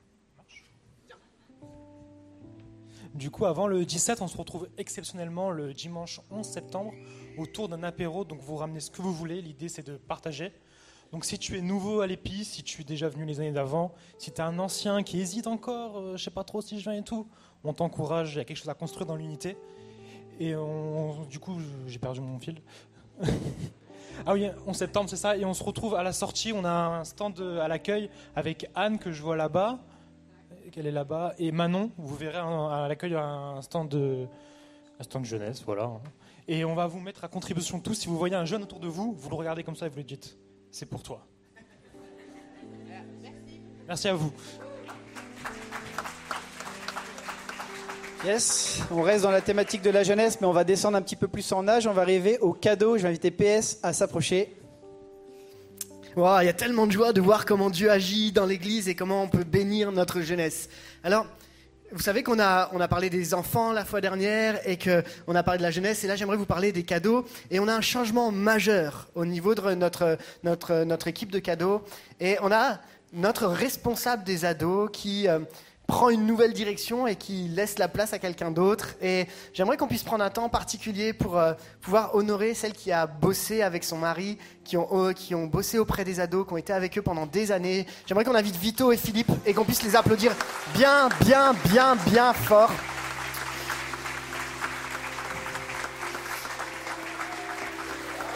[3.15, 6.93] du coup, avant le 17, on se retrouve exceptionnellement le dimanche 11 septembre
[7.39, 8.25] autour d'un apéro.
[8.25, 9.43] Donc, vous ramenez ce que vous voulez.
[9.43, 10.53] L'idée, c'est de partager.
[11.13, 13.93] Donc, si tu es nouveau à l'épi, si tu es déjà venu les années d'avant,
[14.19, 16.89] si tu es un ancien qui hésite encore, euh, je sais pas trop si je
[16.89, 17.27] viens et tout,
[17.65, 18.35] on t'encourage.
[18.35, 19.57] Il y a quelque chose à construire dans l'unité.
[20.39, 20.55] Et
[21.29, 22.63] du coup, j'ai perdu mon fil.
[24.27, 25.37] Ah oui, 11 septembre, c'est ça.
[25.37, 26.53] Et on se retrouve à la sortie.
[26.53, 29.79] On a un stand de- à l'accueil avec Anne que je vois là-bas.
[30.73, 31.35] Qu'elle est là-bas.
[31.39, 34.27] Et Manon, vous verrez un- à l'accueil un stand de,
[34.99, 35.91] un stand jeunesse, voilà.
[36.49, 37.95] Et on va vous mettre à contribution tous.
[37.95, 39.97] Si vous voyez un jeune autour de vous, vous le regardez comme ça et vous
[39.97, 40.37] lui dites
[40.71, 41.27] c'est pour toi.
[43.87, 44.33] Merci à vous.
[48.25, 51.17] Yes, on reste dans la thématique de la jeunesse, mais on va descendre un petit
[51.17, 51.87] peu plus en âge.
[51.87, 52.99] On va arriver au cadeau.
[52.99, 54.55] Je vais inviter PS à s'approcher.
[56.17, 58.95] Wow, il y a tellement de joie de voir comment Dieu agit dans l'Église et
[58.95, 60.69] comment on peut bénir notre jeunesse.
[61.03, 61.25] Alors,
[61.93, 65.43] vous savez qu'on a, on a parlé des enfants la fois dernière et qu'on a
[65.43, 66.05] parlé de la jeunesse.
[66.05, 67.25] Et là, j'aimerais vous parler des cadeaux.
[67.51, 71.83] Et on a un changement majeur au niveau de notre, notre, notre équipe de cadeaux.
[72.21, 72.81] Et on a
[73.13, 75.41] notre responsable des ados qui euh,
[75.91, 78.91] prend une nouvelle direction et qui laisse la place à quelqu'un d'autre.
[79.03, 83.09] Et j'aimerais qu'on puisse prendre un temps particulier pour euh, pouvoir honorer celle qui a
[83.09, 86.57] bossé avec son mari, qui ont, euh, qui ont bossé auprès des ados, qui ont
[86.57, 87.87] été avec eux pendant des années.
[88.07, 90.33] J'aimerais qu'on invite Vito et Philippe et qu'on puisse les applaudir
[90.75, 92.71] bien, bien, bien, bien fort.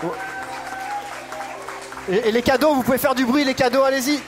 [0.03, 0.13] Oh.
[2.11, 4.21] Et les cadeaux, vous pouvez faire du bruit, les cadeaux, allez-y.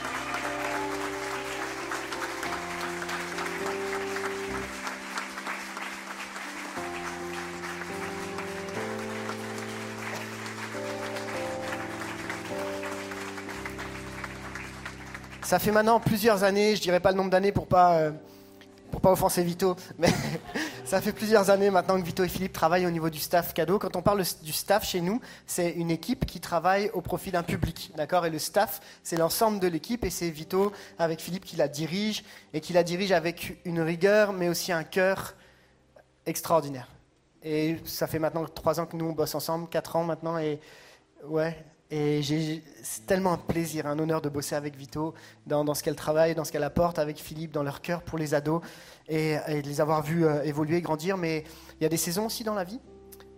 [15.47, 18.11] Ça fait maintenant plusieurs années, je dirais pas le nombre d'années pour pas euh,
[18.91, 20.09] pour pas offenser Vito, mais
[20.83, 23.79] ça fait plusieurs années maintenant que Vito et Philippe travaillent au niveau du staff cadeau.
[23.79, 27.43] Quand on parle du staff chez nous, c'est une équipe qui travaille au profit d'un
[27.43, 28.25] public, d'accord?
[28.25, 32.25] Et le staff, c'est l'ensemble de l'équipe et c'est Vito avec Philippe qui la dirige
[32.53, 35.33] et qui la dirige avec une rigueur, mais aussi un cœur
[36.25, 36.89] extraordinaire.
[37.41, 40.59] Et ça fait maintenant trois ans que nous on bosse ensemble, quatre ans maintenant, et
[41.23, 41.55] ouais,
[41.89, 42.21] et
[42.83, 45.13] c'est tellement un plaisir, un honneur de bosser avec Vito
[45.45, 48.33] dans, ce qu'elle travaille, dans ce qu'elle apporte, avec Philippe, dans leur cœur pour les
[48.33, 48.61] ados,
[49.07, 51.15] et, de les avoir vus euh, évoluer, grandir.
[51.15, 51.45] Mais
[51.79, 52.81] il y a des saisons aussi dans la vie.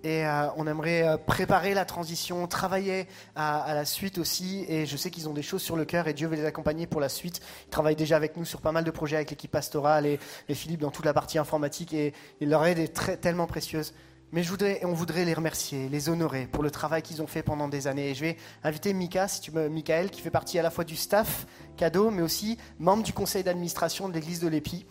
[0.04, 4.66] Et euh, on aimerait euh, préparer la transition, travailler à, la suite aussi.
[4.68, 6.88] Et je sais qu'ils ont des choses sur le cœur et Dieu veut les accompagner
[6.88, 7.42] pour la suite.
[7.68, 10.20] Ils travaillent déjà avec nous sur pas mal de projets avec l'équipe pastorale et,
[10.56, 11.94] Philippe dans toute la partie informatique.
[11.94, 13.94] Et, leur aide est tellement précieuse.
[14.32, 14.44] Mais
[14.84, 18.12] on voudrait les remercier, les honorer pour le travail qu'ils ont fait pendant des années.
[18.12, 20.84] Et je vais inviter Mika, si tu me, Michael, qui fait partie à la fois
[20.84, 24.86] du staff cadeau, mais aussi membre du conseil d'administration de l'église de l'Épi.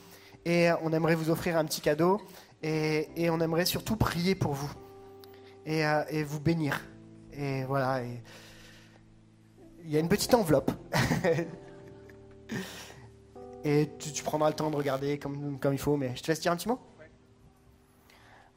[0.44, 2.20] Et on aimerait vous offrir un petit cadeau.
[2.64, 4.72] Et, on aimerait surtout prier pour vous.
[5.64, 6.80] Et, euh, vous bénir.
[7.32, 8.02] Et voilà.
[9.84, 10.72] il y a une petite enveloppe.
[13.64, 15.96] et tu, prendras le temps de regarder comme il faut.
[15.96, 16.80] Mais je te laisse dire un petit mot.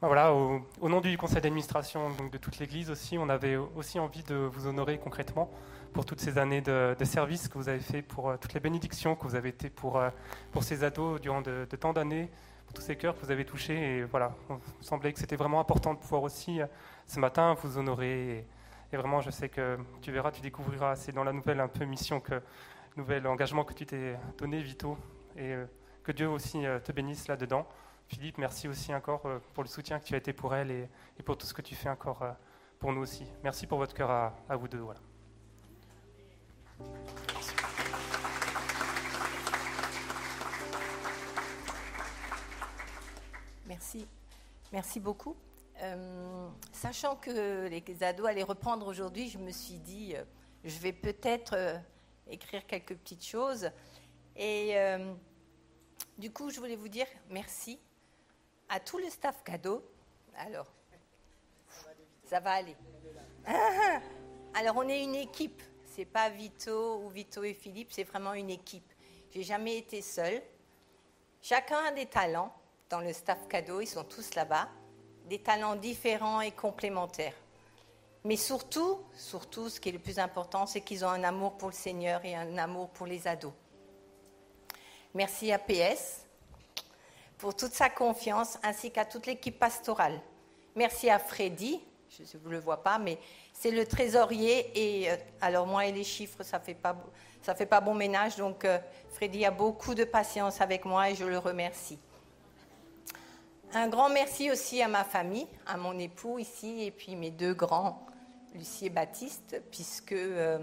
[0.02, 4.24] Bah voilà, au, nom du conseil d'administration de toute l'Église aussi, on avait aussi envie
[4.24, 5.48] de vous honorer concrètement
[5.92, 9.14] pour toutes ces années de, service que vous avez fait, pour euh, toutes les bénédictions
[9.14, 10.10] que vous avez été pour, euh,
[10.50, 12.28] pour ces ados durant de, tant d'années,
[12.66, 13.98] pour tous ces cœurs que vous avez touchés.
[13.98, 14.34] Et voilà,
[14.80, 16.66] semblait que c'était vraiment important de pouvoir aussi euh,
[17.06, 18.44] ce matin vous honorer.
[18.92, 21.84] Et, vraiment, je sais que tu verras, tu découvriras, c'est dans la nouvelle un peu
[21.84, 22.42] mission, que
[22.96, 24.98] nouvel engagement que tu t'es donné, Vito,
[25.36, 25.54] et
[26.02, 27.66] que Dieu aussi te bénisse là-dedans.
[28.12, 30.88] Philippe, merci aussi encore euh, pour le soutien que tu as été pour elle et,
[31.24, 32.32] pour tout ce que tu fais encore euh,
[32.78, 33.24] pour nous aussi.
[33.42, 34.84] Merci pour votre cœur à, vous deux.
[43.66, 44.06] Merci.
[44.72, 45.34] Merci beaucoup.
[45.80, 50.14] Euh, sachant que les ados allaient reprendre aujourd'hui, je me suis dit,
[50.64, 51.80] je vais peut-être
[52.28, 53.70] écrire quelques petites choses.
[54.36, 54.76] Et
[56.18, 57.80] du coup, je voulais vous dire merci
[58.72, 59.84] à tout le staff cadeau.
[60.38, 60.66] Alors,
[62.24, 62.74] ça va aller.
[64.54, 65.62] Alors, on est une équipe.
[65.84, 68.90] C'est pas Vito ou Vito et Philippe, c'est vraiment une équipe.
[69.30, 70.40] J'ai jamais été seule.
[71.42, 72.50] Chacun a des talents
[72.88, 74.68] dans le staff cadeau, ils sont tous là-bas,
[75.28, 77.34] des talents différents et complémentaires.
[78.24, 81.68] Mais surtout, surtout, ce qui est le plus important, c'est qu'ils ont un amour pour
[81.68, 83.52] le Seigneur et un amour pour les ados.
[85.12, 86.21] Merci à PS,
[87.42, 90.20] pour toute sa confiance, ainsi qu'à toute l'équipe pastorale.
[90.76, 93.18] Merci à Freddy, je ne vous le vois pas, mais
[93.52, 94.70] c'est le trésorier.
[94.76, 96.76] Et euh, alors moi et les chiffres, ça fait,
[97.42, 98.36] fait pas bon ménage.
[98.36, 98.78] Donc euh,
[99.10, 101.98] Freddy a beaucoup de patience avec moi et je le remercie.
[103.74, 107.54] Un grand merci aussi à ma famille, à mon époux ici, et puis mes deux
[107.54, 108.06] grands,
[108.54, 110.60] Lucie et Baptiste, puisque euh,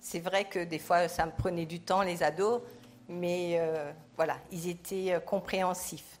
[0.00, 2.60] c'est vrai que des fois ça me prenait du temps, les ados,
[3.08, 6.18] mais euh, voilà, ils étaient euh, compréhensifs.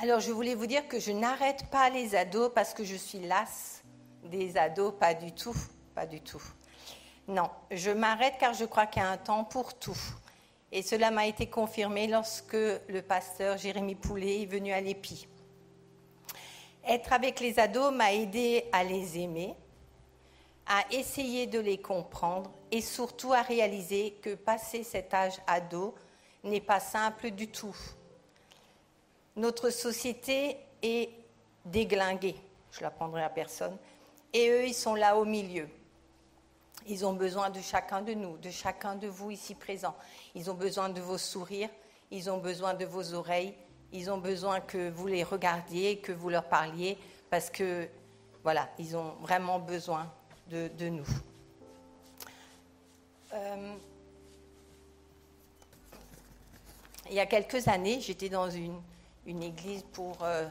[0.00, 3.18] Alors, je voulais vous dire que je n'arrête pas les ados parce que je suis
[3.18, 3.82] lasse
[4.22, 5.56] des ados, pas du tout,
[5.94, 6.42] pas du tout.
[7.26, 9.98] Non, je m'arrête car je crois qu'il y a un temps pour tout.
[10.70, 15.26] Et cela m'a été confirmé lorsque le pasteur Jérémy Poulet est venu à l'EPI.
[16.86, 19.54] Être avec les ados m'a aidé à les aimer,
[20.68, 25.94] à essayer de les comprendre et surtout à réaliser que passer cet âge ado
[26.44, 27.76] n'est pas simple du tout.
[29.34, 31.10] Notre société est
[31.64, 32.36] déglinguée,
[32.70, 33.76] je l'apprendrai à personne,
[34.32, 35.68] et eux, ils sont là au milieu.
[36.86, 39.96] Ils ont besoin de chacun de nous, de chacun de vous ici présents.
[40.34, 41.70] Ils ont besoin de vos sourires,
[42.10, 43.54] ils ont besoin de vos oreilles,
[43.92, 46.98] ils ont besoin que vous les regardiez, que vous leur parliez,
[47.30, 47.88] parce que,
[48.42, 50.10] voilà, ils ont vraiment besoin
[50.48, 51.04] de, nous.
[53.34, 53.74] Euh,
[57.08, 58.80] il y a quelques années, j'étais dans une,
[59.26, 60.46] une, église pour euh,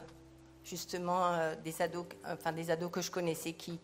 [0.64, 3.78] justement euh, des, ados, enfin, des ados que je connaissais qui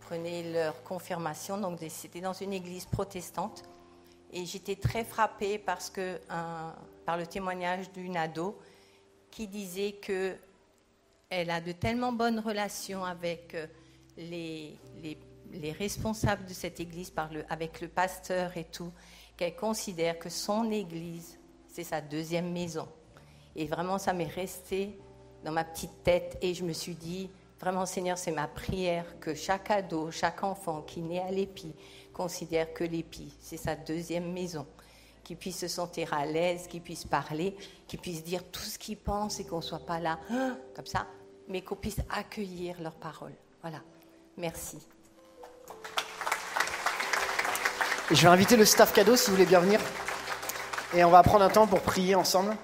[0.00, 1.58] prenaient leur confirmation.
[1.58, 3.62] Donc c'était dans une église protestante.
[4.32, 6.20] Et j'étais très frappée parce que,
[7.04, 8.56] par le témoignage d'une ado
[9.30, 10.36] qui disait que
[11.30, 13.66] elle a de tellement bonnes relations avec euh,
[14.16, 14.76] les,
[15.52, 17.12] les, responsables de cette église,
[17.48, 18.92] avec le pasteur et tout,
[19.36, 21.38] qu'elle considère que son église,
[21.68, 22.88] c'est sa deuxième maison.
[23.56, 24.98] Et vraiment, ça m'est resté
[25.44, 29.34] dans ma petite tête et je me suis dit, vraiment Seigneur, c'est ma prière que
[29.34, 31.74] chaque ado, chaque enfant qui naît à l'EPI
[32.12, 34.66] considère que l'EPI, c'est sa deuxième maison
[35.24, 38.96] qu'ils puissent se sentir à l'aise, qu'ils puissent parler, qu'ils puissent dire tout ce qu'ils
[38.96, 40.18] pensent et qu'on ne soit pas là
[40.74, 41.06] comme ça,
[41.48, 43.36] mais qu'on puisse accueillir leurs paroles.
[43.62, 43.80] Voilà.
[44.36, 44.78] Merci.
[48.10, 49.78] Je vais inviter le staff cadeau si vous voulez bien venir.
[50.96, 52.56] Et on va prendre un temps pour prier ensemble.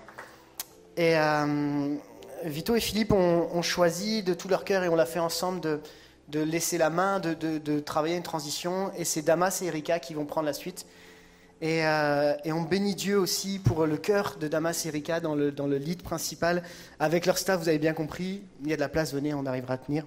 [0.96, 1.94] Et euh,
[2.42, 6.40] Vito et Philippe ont, choisi de tout leur cœur et on l'a fait ensemble de,
[6.40, 8.90] laisser la main, de, travailler une transition.
[8.96, 10.84] Et c'est Damas et Erika qui vont prendre la suite.
[11.62, 15.78] Euh, et, on bénit Dieu aussi pour le cœur de Damas et Erika dans le,
[15.78, 16.64] lead principal.
[16.98, 19.46] Avec leur staff, vous avez bien compris, il y a de la place, venez, on
[19.46, 20.06] arrivera à tenir.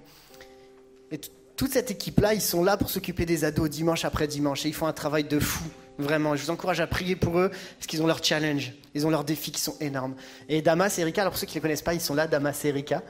[1.60, 4.64] Toute cette équipe-là, ils sont là pour s'occuper des ados dimanche après dimanche.
[4.64, 5.62] Et ils font un travail de fou,
[5.98, 6.34] vraiment.
[6.34, 9.24] Je vous encourage à prier pour eux, parce qu'ils ont leur challenge, ils ont leurs
[9.24, 10.14] défis qui sont énormes.
[10.48, 12.26] Et Damas et Erika, alors pour ceux qui ne les connaissent pas, ils sont là,
[12.26, 13.02] Damas et Erika.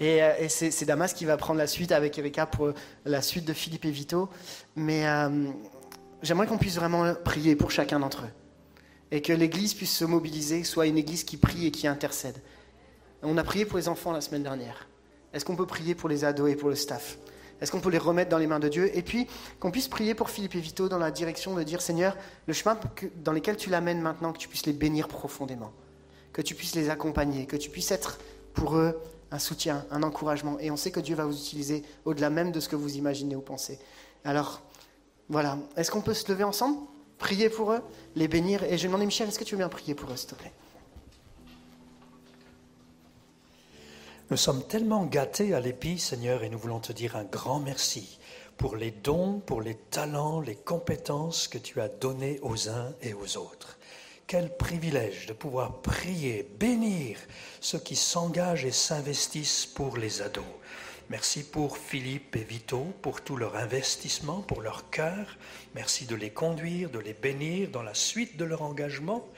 [0.00, 2.74] Et, euh, c'est Damas qui va prendre la suite avec Erika pour
[3.06, 4.28] la suite de Philippe et Vito.
[4.76, 5.06] Mais...
[5.06, 5.46] Euh,
[6.20, 8.32] j'aimerais qu'on puisse vraiment prier pour chacun d'entre eux.
[9.12, 12.36] Et que l'Église puisse se mobiliser, soit une Église qui prie et qui intercède.
[13.22, 14.88] On a prié pour les enfants la semaine dernière.
[15.32, 17.16] Est-ce qu'on peut prier pour les ados et pour le staff?
[17.60, 19.26] Est-ce qu'on peut les remettre dans les mains de Dieu Et puis
[19.60, 22.78] qu'on puisse prier pour Philippe et Vito dans la direction de dire Seigneur, le chemin
[23.22, 25.72] dans lequel tu l'amènes maintenant, que tu puisses les bénir profondément,
[26.32, 28.18] que tu puisses les accompagner, que tu puisses être
[28.52, 29.00] pour eux
[29.30, 30.58] un soutien, un encouragement.
[30.60, 33.36] Et on sait que Dieu va vous utiliser au-delà même de ce que vous imaginez
[33.36, 33.78] ou pensez.
[34.24, 34.62] Alors,
[35.28, 35.58] voilà.
[35.76, 36.78] Est-ce qu'on peut se lever ensemble?
[37.18, 37.80] Prier pour eux?
[38.14, 38.62] Les bénir?
[38.64, 40.52] Et je demandais, Michel, est-ce que tu veux bien prier pour eux, s'il te plaît?
[44.34, 48.18] Nous sommes tellement gâtés à l'épi, Seigneur, et nous voulons te dire un grand merci
[48.56, 53.14] pour les dons, pour les talents, les compétences que tu as donnés aux uns et
[53.14, 53.78] aux autres.
[54.26, 57.16] Quel privilège de pouvoir prier, bénir
[57.60, 60.42] ceux qui s'engagent et s'investissent pour les ados.
[61.10, 65.36] Merci pour Philippe et Vito, pour tout leur investissement, pour leur cœur.
[65.76, 69.28] Merci de les conduire, de les bénir dans la suite de leur engagement.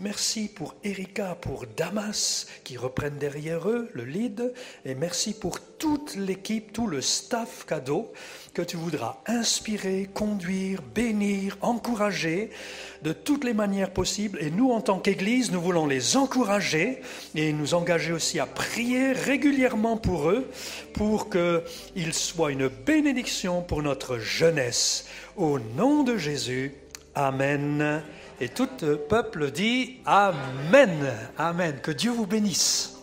[0.00, 4.52] Merci pour Erika, pour Damas qui reprennent derrière eux le lead.
[4.84, 8.12] Et merci pour toute l'équipe, tout le staff cadeau
[8.54, 12.50] que tu voudras inspirer, conduire, bénir, encourager
[13.02, 14.42] de toutes les manières possibles.
[14.42, 17.00] Et nous, en tant qu'Église, nous voulons les encourager
[17.36, 20.50] et nous engager aussi à prier régulièrement pour eux,
[20.92, 25.06] pour qu'ils soient une bénédiction pour notre jeunesse.
[25.36, 26.74] Au nom de Jésus,
[27.16, 28.02] Amen.
[28.40, 31.12] Et tout le peuple dit Amen.
[31.38, 31.78] Amen.
[31.80, 32.96] Que Dieu vous bénisse.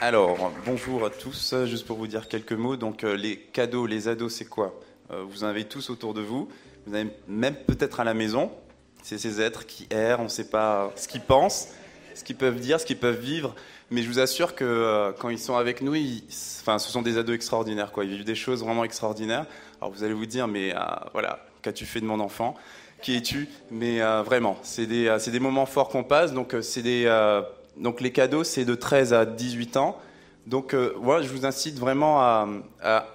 [0.00, 1.54] Alors, bonjour à tous.
[1.66, 2.76] Juste pour vous dire quelques mots.
[2.76, 4.80] Donc, euh, les cadeaux, les ados, c'est quoi?
[5.10, 6.48] Euh, Vous en avez tous autour de vous.
[6.86, 8.50] Vous avez même peut-être à la maison.
[9.02, 11.68] C'est ces êtres qui errent, on ne sait pas ce qu'ils pensent,
[12.14, 13.54] ce qu'ils peuvent dire, ce qu'ils peuvent vivre.
[13.90, 15.94] Mais je vous assure que euh, quand ils sont avec nous,
[16.60, 17.92] enfin, ce sont des ados extraordinaires.
[17.92, 18.04] Quoi.
[18.04, 19.46] Ils vivent des choses vraiment extraordinaires.
[19.80, 20.74] Alors vous allez vous dire, mais
[21.12, 22.54] voilà, qu'as-tu fait de mon enfant?
[23.00, 23.48] Qui es-tu?
[23.70, 26.32] Mais vraiment, c'est des, des, moments forts qu'on passe.
[26.32, 27.06] Donc, des
[27.78, 29.98] donc les cadeaux, c'est de 13 à 18 ans.
[30.46, 32.48] Donc euh, moi, je vous incite vraiment à,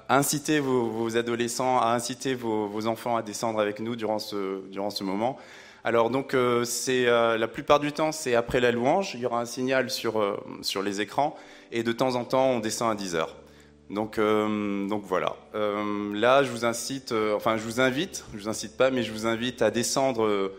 [0.07, 5.03] inciter vos, adolescents, à inciter vos, enfants à descendre avec nous durant ce, durant ce
[5.03, 5.37] moment.
[5.83, 9.25] Alors donc euh, c'est euh, la plupart du temps c'est après la louange, il y
[9.25, 11.35] aura un signal sur, sur les écrans
[11.71, 13.35] et de temps en temps on descend à 10 heures.
[13.89, 15.35] Donc, donc voilà.
[15.53, 19.27] là, je vous incite, enfin je vous invite, je vous incite pas, mais je vous
[19.27, 20.51] invite à descendre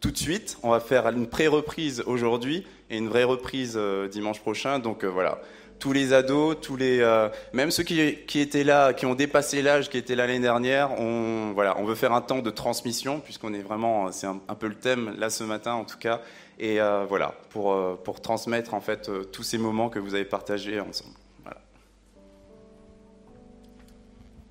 [0.00, 0.58] tout de suite.
[0.62, 4.78] On va faire une pré-reprise aujourd'hui et une vraie reprise euh, dimanche prochain.
[4.78, 5.40] Donc euh, voilà,
[5.78, 8.00] tous les ados, tous les, euh, même ceux qui,
[8.40, 12.12] étaient là, qui ont dépassé l'âge, qui étaient l'année dernière, on, voilà, on veut faire
[12.12, 15.72] un temps de transmission puisqu'on est vraiment, c'est un, peu le thème là ce matin
[15.72, 16.20] en tout cas,
[16.58, 21.14] et voilà pour pour transmettre en fait tous ces moments que vous avez partagés ensemble.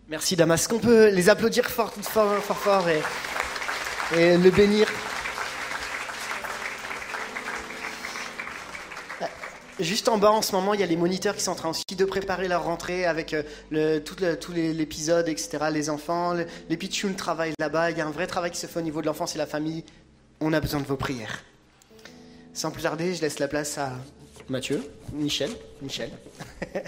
[0.10, 0.68] Merci Damas.
[0.68, 2.88] Qu'on peut les applaudir fort, fort, fort, fort
[4.16, 4.88] et le bénir?
[9.80, 11.70] Juste en bas, en ce moment, il y a les moniteurs qui sont en train
[11.70, 14.16] aussi de préparer leur rentrée avec euh, le, tout,
[14.52, 15.68] l'épisode, etc.
[15.72, 17.92] Les enfants, les pitchouns travaillent là-bas.
[17.92, 19.46] Il y a un vrai travail qui se fait au niveau de l'enfance et la
[19.46, 19.84] famille.
[20.40, 21.44] On a besoin de vos prières.
[22.54, 23.92] Sans plus tarder, je laisse la place à
[24.50, 25.52] Mathieu, Michel,
[25.84, 26.10] Michel.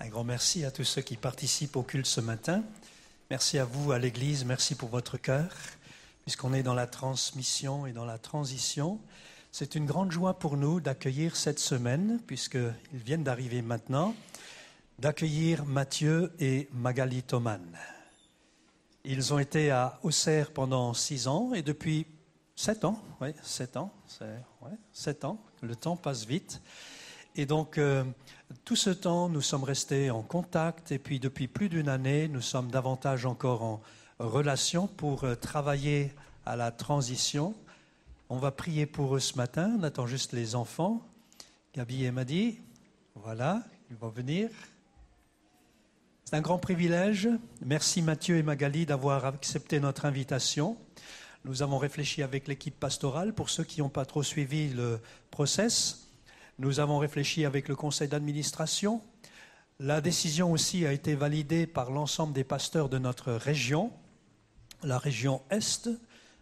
[0.00, 2.62] un grand merci à tous ceux qui participent au culte ce matin.
[3.28, 4.46] Merci à vous, à l'Église.
[4.46, 5.48] Merci pour votre cœur.
[6.26, 8.98] Puisqu'on est dans la transmission et dans la transition.
[9.52, 14.12] C'est une grande joie pour nous d'accueillir cette semaine, puisqu'ils viennent d'arriver maintenant,
[14.98, 17.62] d'accueillir Mathieu et Magali Thoman.
[19.04, 22.08] Ils ont été à Auxerre pendant six ans et depuis
[22.56, 26.60] sept ans, oui, sept ans, ouais, sept ans, le temps passe vite.
[27.36, 28.02] Et donc, euh,
[28.64, 32.40] tout ce temps, nous sommes restés en contact et puis depuis plus d'une année, nous
[32.40, 33.80] sommes davantage encore en
[34.18, 36.12] relation pour euh, travailler
[36.44, 37.54] à la transition
[38.28, 39.76] on va prier pour eux ce matin.
[39.78, 41.06] On attend juste les enfants.
[41.74, 42.58] Gabi et Madi,
[43.14, 44.50] voilà, ils vont venir.
[46.24, 47.28] C'est un grand privilège.
[47.64, 50.76] Merci Mathieu et Magali d'avoir accepté notre invitation.
[51.44, 54.98] Nous avons réfléchi avec l'équipe pastorale pour ceux qui n'ont pas trop suivi le
[55.30, 56.08] process.
[56.58, 59.02] Nous avons réfléchi avec le conseil d'administration.
[59.78, 63.92] La décision aussi a été validée par l'ensemble des pasteurs de notre région,
[64.82, 65.88] la région Est,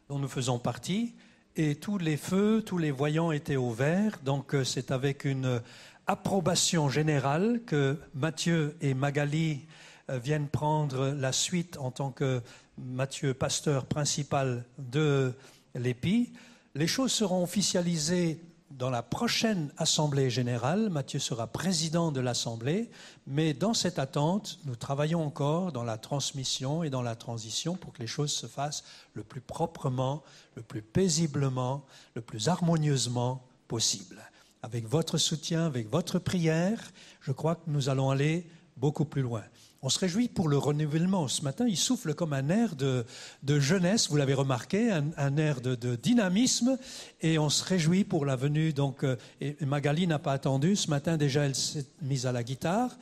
[0.08, 1.14] dont nous faisons partie
[1.56, 4.18] et tous les feux, tous les voyants étaient au vert.
[4.24, 5.60] Donc euh, c'est avec une
[6.06, 9.66] approbation générale que Mathieu et Magali
[10.10, 12.42] euh, viennent prendre la suite en tant que
[12.76, 15.32] Mathieu, pasteur principal de
[15.76, 16.32] l'EPI.
[16.74, 18.40] Les choses seront officialisées
[18.76, 22.90] dans la prochaine Assemblée générale, Mathieu sera président de l'Assemblée,
[23.26, 27.92] mais dans cette attente, nous travaillons encore dans la transmission et dans la transition pour
[27.92, 30.24] que les choses se fassent le plus proprement,
[30.56, 34.20] le plus paisiblement, le plus harmonieusement possible.
[34.62, 36.80] Avec votre soutien, avec votre prière,
[37.20, 38.46] je crois que nous allons aller
[38.76, 39.44] beaucoup plus loin.
[39.86, 41.28] On se réjouit pour le renouvellement.
[41.28, 43.04] Ce matin, il souffle comme un air de,
[43.46, 46.78] jeunesse, vous l'avez remarqué, un, air de, dynamisme,
[47.20, 48.72] et on se réjouit pour la venue.
[48.72, 49.16] Donc, euh,
[49.60, 50.74] Magali n'a pas attendu.
[50.74, 52.96] Ce matin, déjà, elle s'est mise à la guitare.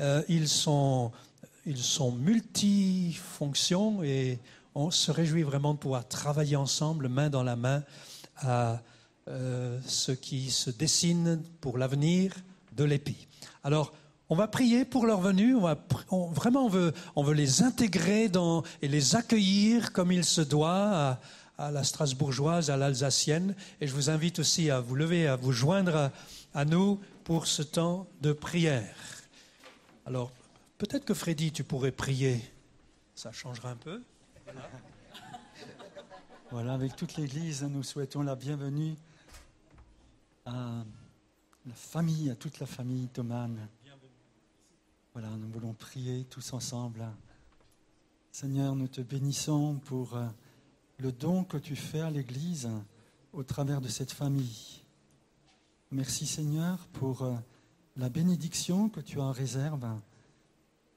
[0.00, 1.12] Euh, ils sont,
[1.66, 4.40] ils sont multifonctions et
[4.74, 7.84] on se réjouit vraiment de pouvoir travailler ensemble, main dans la main,
[8.38, 8.82] à
[9.28, 12.34] euh, ce qui se dessine pour l'avenir
[12.72, 13.28] de l'EPI.
[13.62, 13.92] Alors,
[14.34, 15.54] on va prier pour leur venue.
[16.10, 16.64] On vraiment,
[17.14, 18.28] on veut, les intégrer
[18.82, 21.20] et les accueillir comme il se doit
[21.56, 23.54] à, la strasbourgeoise, à l'alsacienne.
[23.80, 26.10] Et je vous invite aussi à vous lever, à vous joindre
[26.52, 28.96] à, nous pour ce temps de prière.
[30.04, 30.32] Alors,
[30.78, 32.42] peut-être que Freddy, tu pourrais prier.
[33.14, 34.02] Ça changera un peu.
[36.50, 38.96] Voilà, avec toute l'Église, nous souhaitons la bienvenue
[40.44, 40.82] à
[41.66, 43.46] la famille, à toute la famille Thomas.
[45.14, 47.06] Voilà, nous voulons prier tous ensemble.
[48.32, 50.26] Seigneur, nous te bénissons pour euh,
[50.98, 52.68] le don que tu fais à l'Église
[53.32, 54.82] au travers de cette famille.
[55.92, 57.36] Merci Seigneur pour euh,
[57.96, 59.86] la bénédiction que tu as en réserve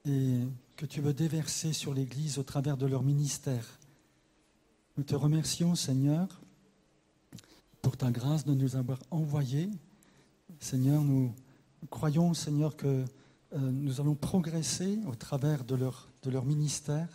[0.06, 0.40] et
[0.78, 3.78] que tu veux déverser sur l'Église au travers de leur ministère.
[4.98, 6.28] Nous te remercions Seigneur
[7.84, 9.70] pour ta grâce de nous avoir envoyés.
[10.60, 11.36] Seigneur, nous
[11.92, 13.06] croyons Seigneur que
[13.54, 17.08] euh, nous allons progresser au travers de leur, de leur ministère.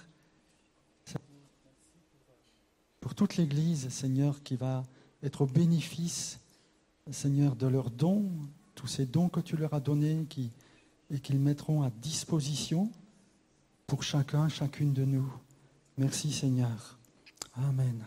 [3.01, 4.85] Pour toute l'Église, Seigneur, qui va
[5.23, 6.41] être au bénéfice,
[7.11, 8.31] Seigneur, de leurs dons,
[8.75, 10.27] tous ces dons que tu leur as donnés
[11.11, 12.91] et qu'ils mettront à disposition
[13.87, 15.31] pour chacun, chacune de nous.
[15.99, 16.99] Merci Seigneur.
[17.55, 18.03] Amen.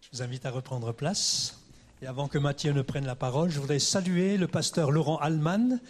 [0.00, 1.65] Je vous invite à reprendre place.
[2.02, 5.80] Et avant que Mathieu ne prenne la parole, je voudrais saluer le pasteur Laurent Altman.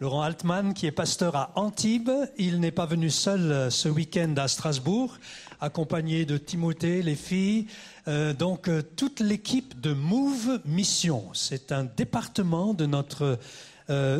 [0.00, 2.10] Laurent Altman, qui est pasteur à Antibes.
[2.36, 5.16] Il n'est pas venu seul euh, ce week-end à Strasbourg,
[5.60, 7.68] accompagné de Timothée, les filles,
[8.08, 11.22] euh, donc euh, toute l'équipe de Move Mission.
[11.34, 13.38] C'est un département de notre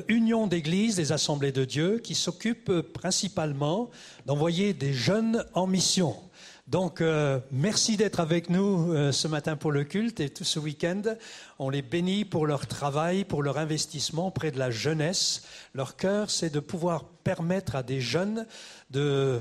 [0.09, 3.89] union d'églises des assemblées de Dieu qui s'occupe principalement
[4.27, 6.15] d'envoyer des jeunes en mission.
[6.67, 10.59] Donc, euh, merci d'être avec nous euh, ce matin pour le culte et tout ce
[10.59, 11.03] week-end.
[11.59, 15.43] On les bénit pour leur travail, pour leur investissement auprès de la jeunesse.
[15.75, 18.47] Leur cœur, c'est de pouvoir permettre à des jeunes
[18.91, 19.41] de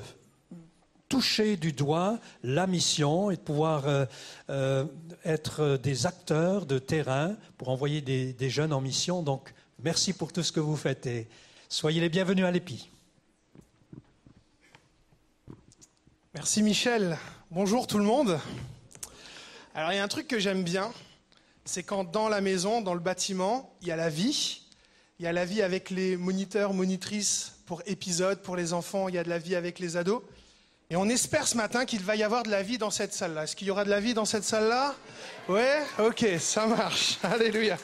[1.08, 3.84] toucher du doigt la mission et de pouvoir
[4.50, 4.86] euh,
[5.24, 9.24] être des acteurs de terrain pour envoyer des, des jeunes en mission.
[9.24, 11.30] Donc, merci pour tout ce que vous faites et
[11.70, 12.93] soyez les bienvenus à l'EPI.
[16.36, 17.20] Merci Michel.
[17.52, 18.40] Bonjour tout le monde.
[19.76, 20.92] Alors il y a un truc que j'aime bien,
[21.64, 24.64] c'est quand dans la maison, dans le bâtiment, il y a la vie.
[25.20, 29.14] Il y a la vie avec les moniteurs, monitrices pour épisodes, pour les enfants, il
[29.14, 30.24] y a de la vie avec les ados.
[30.90, 33.44] Et on espère ce matin qu'il va y avoir de la vie dans cette salle-là.
[33.44, 34.96] Est-ce qu'il y aura de la vie dans cette salle-là?
[35.48, 35.84] Ouais?
[36.00, 37.20] Ok, ça marche.
[37.24, 37.78] Alléluia.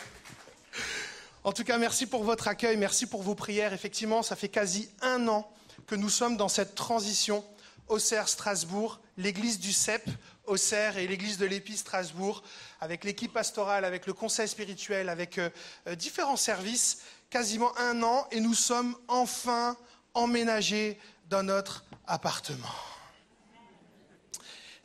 [1.43, 3.73] En tout cas, merci pour votre accueil, merci pour vos prières.
[3.73, 5.47] Effectivement, ça fait quasi un an
[5.85, 7.45] que nous sommes dans cette transition
[7.89, 10.09] Auxerre Strasbourg, l'église du CEP
[10.45, 12.41] Auxerre et l'église de l'Épi Strasbourg,
[12.81, 15.49] avec l'équipe pastorale, avec le conseil spirituel, avec euh,
[15.87, 19.77] euh, différents services, quasiment un an, et nous sommes enfin
[20.13, 20.97] emménagés
[21.29, 22.73] dans notre appartement.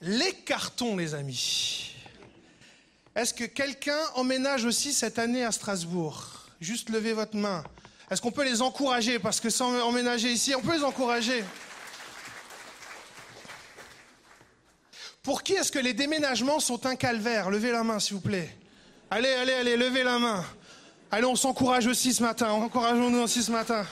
[0.02, 1.94] Les cartons, les amis.
[3.16, 6.48] Est-ce que quelqu'un emménage aussi cette année à Strasbourg?
[6.60, 7.64] Juste levez votre main.
[8.10, 9.18] Est-ce qu'on peut les encourager?
[9.18, 11.42] Parce que sans emménager ici, on peut les encourager.
[15.24, 17.48] Pour qui est-ce que les déménagements sont un calvaire?
[17.48, 18.54] Levez la main, s'il vous plaît.
[19.10, 20.44] Allez, allez, allez, levez la main.
[21.10, 22.50] Allez, on s'encourage aussi ce matin.
[22.50, 23.86] Encourageons-nous aussi ce matin.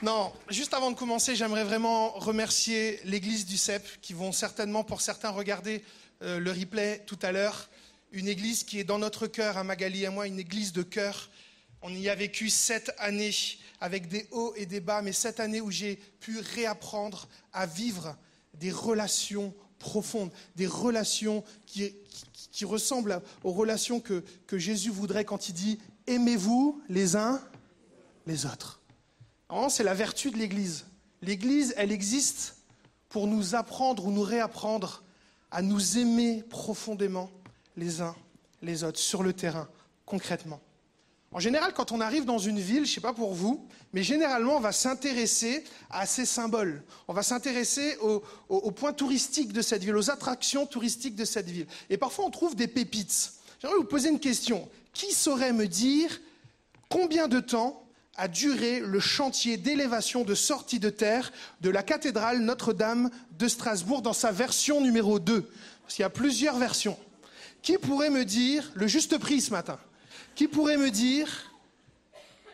[0.00, 5.02] Non, juste avant de commencer, j'aimerais vraiment remercier l'église du CEP qui vont certainement, pour
[5.02, 5.84] certains, regarder
[6.22, 7.68] euh, le replay tout à l'heure.
[8.10, 11.28] Une église qui est dans notre cœur, à Magali et moi, une église de cœur.
[11.82, 13.34] On y a vécu sept années
[13.82, 18.16] avec des hauts et des bas, mais sept années où j'ai pu réapprendre à vivre
[18.54, 21.96] des relations profondes, des relations qui,
[22.62, 27.40] ressemblent aux relations que, que Jésus voudrait quand il dit Aimez-vous les uns
[28.26, 28.80] les autres.
[29.68, 30.84] C'est la vertu de l'Église.
[31.22, 32.56] L'Église, elle existe
[33.08, 35.02] pour nous apprendre ou nous réapprendre
[35.50, 37.30] à nous aimer profondément
[37.76, 38.14] les uns
[38.62, 39.68] les autres, sur le terrain,
[40.04, 40.60] concrètement.
[41.32, 44.02] En général, quand on arrive dans une ville, je ne sais pas pour vous, mais
[44.02, 46.82] généralement, on va s'intéresser à ces symboles.
[47.06, 51.68] On va s'intéresser aux, points touristiques de cette ville, aux attractions touristiques de cette ville.
[51.88, 53.34] Et parfois, on trouve des pépites.
[53.60, 54.68] J'aimerais vous poser une question.
[54.92, 56.20] Qui saurait me dire
[56.88, 57.84] combien de temps
[58.16, 63.08] a duré le chantier d'élévation de sortie de terre de la cathédrale Notre-Dame
[63.38, 65.48] de Strasbourg dans sa version numéro 2
[65.82, 66.98] Parce qu'il y a plusieurs versions.
[67.62, 69.78] Qui pourrait me dire le juste prix ce matin?
[70.34, 71.52] Qui pourrait me dire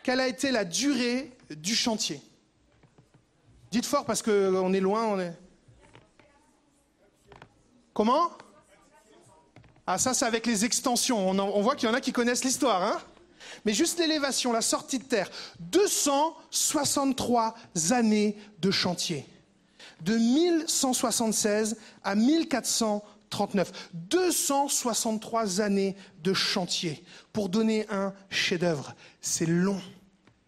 [0.03, 2.21] quelle a été la durée du chantier
[3.71, 5.33] Dites fort parce qu'on est loin.
[7.93, 8.29] Comment?
[9.85, 11.29] Ah, ça, c'est avec les extensions.
[11.29, 13.01] On, voit qu'il y en a qui connaissent l'histoire, hein
[13.65, 15.29] Mais juste l'élévation, la sortie de terre.
[15.59, 17.55] 263
[17.91, 19.25] années de chantier.
[20.01, 23.89] De 1176 à 1400 39.
[23.93, 27.03] 263 années de chantier
[27.33, 28.95] pour donner un chef-d'œuvre.
[29.21, 29.81] C'est long,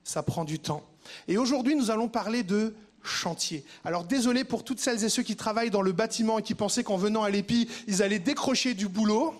[0.04, 0.84] ça prend du temps.
[1.28, 2.74] Et aujourd'hui, nous allons parler de
[3.04, 3.64] chantier.
[3.86, 6.84] Alors désolé pour toutes celles et ceux qui travaillent dans le bâtiment et qui pensaient
[6.84, 9.34] qu'en venant à l'EPI, ils allaient décrocher du boulot.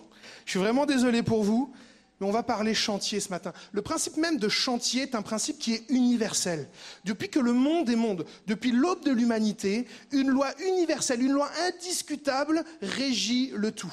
[0.44, 1.72] Je suis vraiment désolé pour vous
[2.20, 3.52] mais on va parler chantier ce matin.
[3.72, 6.68] Le principe même de chantier est un principe qui est universel.
[7.04, 11.50] Depuis que le monde est monde, depuis l'aube de l'humanité, une loi universelle, une loi
[11.66, 13.92] indiscutable régit le tout.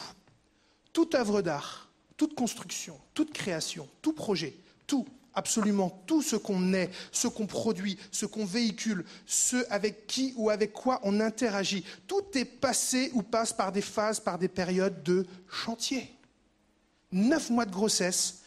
[0.91, 4.55] Toute œuvre d'art, toute construction, toute création, tout projet,
[4.87, 10.33] tout, absolument tout ce qu'on est, ce qu'on produit, ce qu'on véhicule, ce avec qui
[10.35, 14.49] ou avec quoi on interagit, tout est passé ou passe par des phases, par des
[14.49, 16.16] périodes de chantier
[17.11, 18.41] neuf mois de grossesse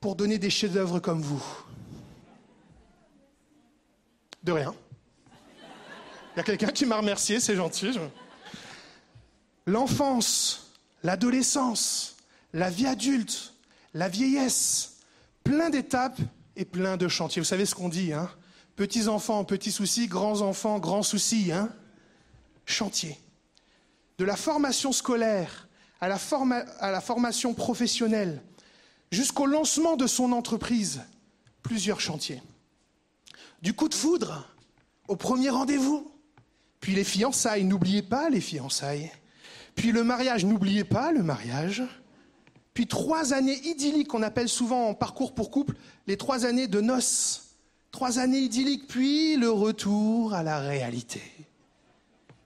[0.00, 1.44] pour donner des chefs-d'œuvre comme vous.
[4.42, 4.74] De rien.
[6.34, 7.98] Il y a quelqu'un qui m'a remercié, c'est gentil.
[9.66, 10.72] L'enfance,
[11.02, 12.16] l'adolescence,
[12.52, 13.54] la vie adulte,
[13.94, 14.98] la vieillesse,
[15.44, 16.20] plein d'étapes
[16.56, 17.40] et plein de chantiers.
[17.40, 18.30] Vous savez ce qu'on dit, hein?
[18.76, 21.70] Petits enfants, petits soucis, grands enfants, grands soucis, hein?
[22.66, 23.18] Chantier.
[24.18, 25.63] De la formation scolaire
[26.04, 28.42] à la, formation professionnelle,
[29.10, 31.02] jusqu'au lancement de son entreprise,
[31.62, 32.42] plusieurs chantiers.
[33.62, 34.46] Du coup de foudre
[35.08, 36.10] au premier rendez-vous,
[36.80, 39.10] puis les fiançailles, n'oubliez pas les fiançailles,
[39.74, 41.82] puis le mariage, n'oubliez pas le mariage,
[42.74, 45.74] puis trois années idylliques qu'on appelle souvent en parcours pour couple
[46.06, 47.56] les trois années de noces,
[47.92, 51.22] trois années idylliques, puis le retour à la réalité,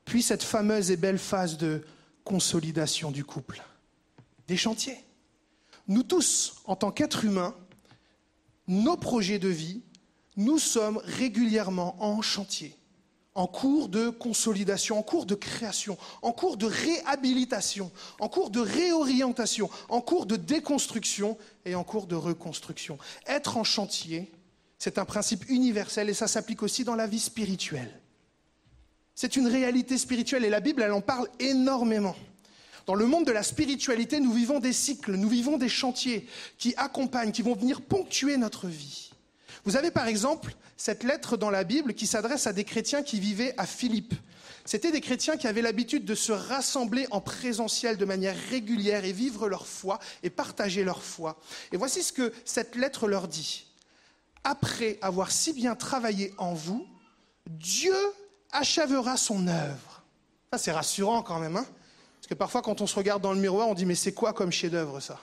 [0.05, 1.83] puis cette fameuse et belle phase de
[2.29, 3.63] consolidation du couple.
[4.49, 4.99] Des chantiers.
[5.87, 7.55] Nous tous, en tant qu'êtres humains,
[8.67, 9.81] nos projets de vie,
[10.37, 12.77] nous sommes régulièrement en chantier,
[13.35, 18.61] en cours de consolidation, en cours de création, en cours de réhabilitation, en cours de
[18.61, 22.99] réorientation, en cours de déconstruction et en cours de reconstruction.
[23.27, 24.31] Être en chantier,
[24.79, 27.99] c'est un principe universel et ça s'applique aussi dans la vie spirituelle.
[29.21, 32.15] C'est une réalité spirituelle et la Bible, elle en parle énormément.
[32.87, 36.73] Dans le monde de la spiritualité, nous vivons des cycles, nous vivons des chantiers qui
[36.77, 39.11] accompagnent, qui vont venir ponctuer notre vie.
[39.65, 43.19] Vous avez par exemple cette lettre dans la Bible qui s'adresse à des chrétiens qui
[43.19, 44.15] vivaient à Philippe.
[44.65, 49.11] C'était des chrétiens qui avaient l'habitude de se rassembler en présentiel de manière régulière et
[49.11, 51.41] vivre leur foi et partager leur foi.
[51.73, 53.67] Et voici ce que cette lettre leur dit.
[54.45, 56.87] Après avoir si bien travaillé en vous,
[57.49, 57.97] Dieu
[58.53, 60.03] achèvera son œuvre.
[60.53, 61.57] Ça, c'est rassurant quand même.
[61.57, 61.67] Hein
[62.17, 64.33] Parce que parfois, quand on se regarde dans le miroir, on dit, mais c'est quoi
[64.33, 65.21] comme chef-d'œuvre ça?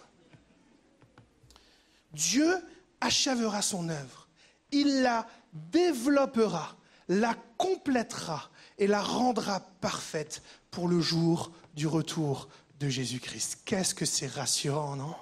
[2.14, 2.56] Dieu
[3.02, 4.28] achèvera son œuvre.
[4.72, 6.76] Il la développera,
[7.08, 12.50] la complétera et la rendra parfaite pour le jour du retour
[12.80, 13.60] de Jésus-Christ.
[13.66, 15.16] Qu'est-ce que c'est rassurant, non?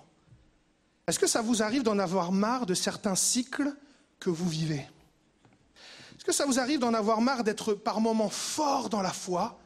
[1.07, 3.73] Est-ce que ça vous arrive d'en avoir marre de certains cycles
[4.19, 4.87] que vous vivez?
[6.15, 9.59] Est-ce que ça vous arrive d'en avoir marre d'être par moments fort dans la foi,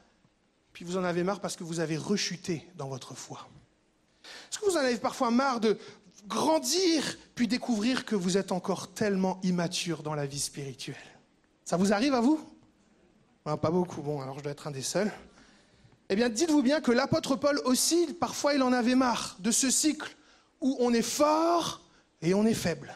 [0.73, 3.47] puis vous en avez marre parce que vous avez rechuté dans votre foi?
[4.49, 5.77] Est-ce que vous en avez parfois marre de
[6.27, 10.95] grandir, puis découvrir que vous êtes encore tellement immature dans la vie spirituelle?
[11.63, 12.39] Ça vous arrive à vous?
[13.43, 15.11] Pas beaucoup, bon, alors je dois être un des seuls.
[16.09, 19.69] Eh bien, dites-vous bien que l'apôtre Paul aussi, parfois, il en avait marre de ce
[19.69, 20.15] cycle
[20.61, 21.81] où on est fort
[22.21, 22.95] et on est faible.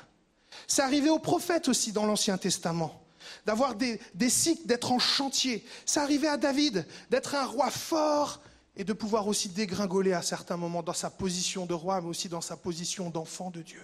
[0.67, 3.00] C'est arrivé aux prophètes aussi dans l'Ancien Testament,
[3.45, 3.99] d'avoir des,
[4.29, 5.65] cycles, d'être en chantier.
[5.85, 8.41] C'est arrivé à David, d'être un roi fort
[8.75, 12.29] et de pouvoir aussi dégringoler à certains moments dans sa position de roi, mais aussi
[12.29, 13.83] dans sa position d'enfant de Dieu.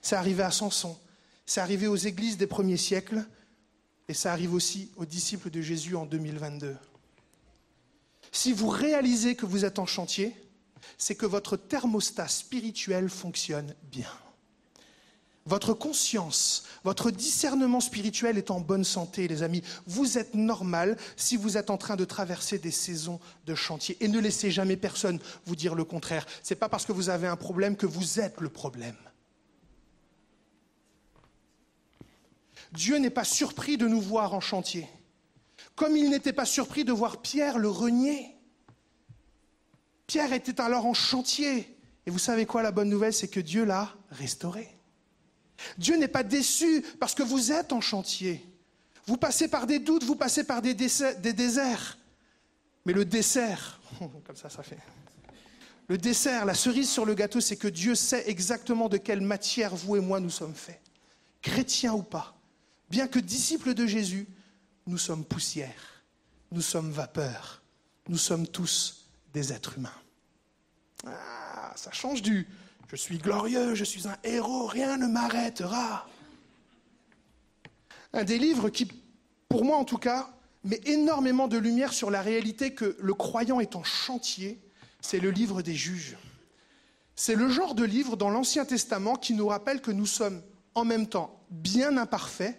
[0.00, 0.96] C'est arrivé à Samson,
[1.46, 3.24] c'est arrivé aux églises des premiers siècles,
[4.08, 6.76] et ça arrive aussi aux disciples de Jésus en 2022.
[8.32, 10.34] Si vous réalisez que vous êtes en chantier,
[10.98, 14.10] c'est que votre thermostat spirituel fonctionne bien.
[15.46, 19.62] Votre conscience, votre discernement spirituel est en bonne santé, les amis.
[19.86, 23.96] Vous êtes normal si vous êtes en train de traverser des saisons de chantier.
[24.00, 26.26] Et ne laissez jamais personne vous dire le contraire.
[26.42, 28.96] Ce n'est pas parce que vous avez un problème que vous êtes le problème.
[32.72, 34.88] Dieu n'est pas surpris de nous voir en chantier
[35.74, 38.36] comme il n'était pas surpris de voir Pierre le renier.
[40.06, 41.78] Pierre était alors en chantier.
[42.06, 44.73] Et vous savez quoi, la bonne nouvelle, c'est que Dieu l'a restauré.
[45.78, 48.44] Dieu n'est pas déçu parce que vous êtes en chantier.
[49.06, 51.98] Vous passez par des doutes, vous passez par des, déserts.
[52.86, 54.78] Mais le dessert, comme ça, ça fait.
[55.88, 59.76] Le dessert, la cerise sur le gâteau, c'est que Dieu sait exactement de quelle matière
[59.76, 60.80] vous et moi nous sommes faits.
[61.42, 62.34] Chrétiens ou pas.
[62.88, 64.26] Bien que disciples de Jésus,
[64.86, 66.02] nous sommes poussière,
[66.52, 67.62] nous sommes vapeur,
[68.08, 70.00] nous sommes tous des êtres humains.
[71.06, 72.46] Ah, ça change du
[72.94, 76.06] je suis glorieux, je suis un héros, rien ne m'arrêtera.
[78.12, 78.86] Un des livres qui,
[79.48, 80.30] pour moi en tout cas,
[80.62, 84.60] met énormément de lumière sur la réalité que le croyant est en chantier,
[85.00, 86.16] c'est le livre des juges.
[87.16, 90.40] C'est le genre de livre dans l'Ancien Testament qui nous rappelle que nous sommes
[90.76, 92.56] en même temps bien imparfaits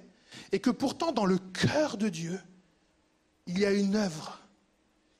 [0.51, 2.37] et que pourtant dans le cœur de Dieu,
[3.47, 4.41] il y a une œuvre.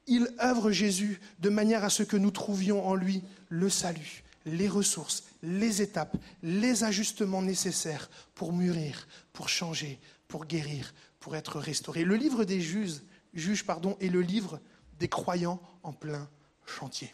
[0.08, 4.68] Il œuvre Jésus de manière à ce que nous trouvions en lui le salut, les
[4.68, 12.04] ressources, les étapes, les ajustements nécessaires pour mûrir, pour changer, pour guérir, pour être restauré.
[12.04, 13.02] Le livre des juges,
[13.34, 14.60] juges pardon, est le livre
[15.00, 16.30] des croyants en plein
[16.66, 17.14] chantier.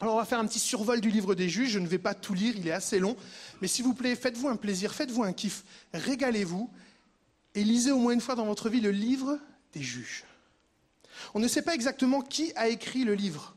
[0.00, 2.14] Alors on va faire un petit survol du livre des juges, je ne vais pas
[2.14, 3.16] tout lire, il est assez long,
[3.60, 6.68] mais s'il vous plaît, faites-vous un plaisir, faites-vous un kiff, régalez-vous,
[7.54, 9.38] et lisez au moins une fois dans votre vie le livre
[9.72, 10.24] des juges.
[11.34, 13.53] On ne sait pas exactement qui a écrit le livre.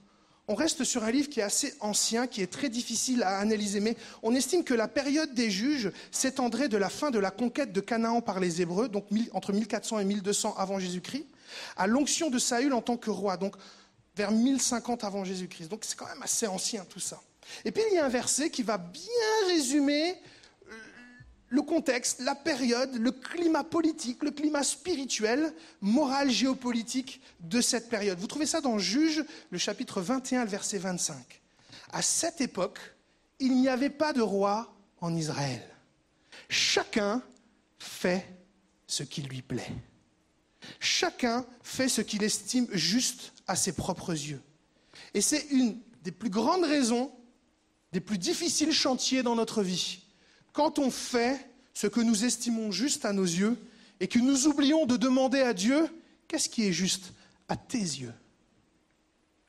[0.49, 3.81] On reste sur un livre qui est assez ancien, qui est très difficile à analyser,
[3.81, 7.73] mais on estime que la période des juges s'étendrait de la fin de la conquête
[7.73, 11.25] de Canaan par les Hébreux, donc entre 1400 et 1200 avant Jésus-Christ,
[11.75, 13.55] à l'onction de Saül en tant que roi, donc
[14.15, 15.67] vers 1050 avant Jésus-Christ.
[15.67, 17.21] Donc c'est quand même assez ancien tout ça.
[17.65, 19.03] Et puis il y a un verset qui va bien
[19.47, 20.15] résumer
[21.49, 28.19] le contexte, la période, le climat politique, le climat spirituel, moral, géopolitique de cette période.
[28.19, 31.15] Vous trouvez ça dans Juge, le chapitre 21, le verset 25.
[31.91, 32.79] À cette époque,
[33.39, 35.61] il n'y avait pas de roi en Israël.
[36.49, 37.21] Chacun
[37.79, 38.27] fait
[38.85, 39.71] ce qui lui plaît.
[40.79, 44.41] Chacun fait ce qu'il estime juste à ses propres yeux.
[45.13, 47.11] Et c'est une des plus grandes raisons,
[47.93, 50.01] des plus difficiles chantiers dans notre vie
[50.57, 53.55] quand on fait ce que nous estimons juste à nos yeux
[53.99, 55.87] et que nous oublions de demander à Dieu,
[56.27, 57.13] qu'est-ce qui est juste
[57.47, 58.13] à tes yeux?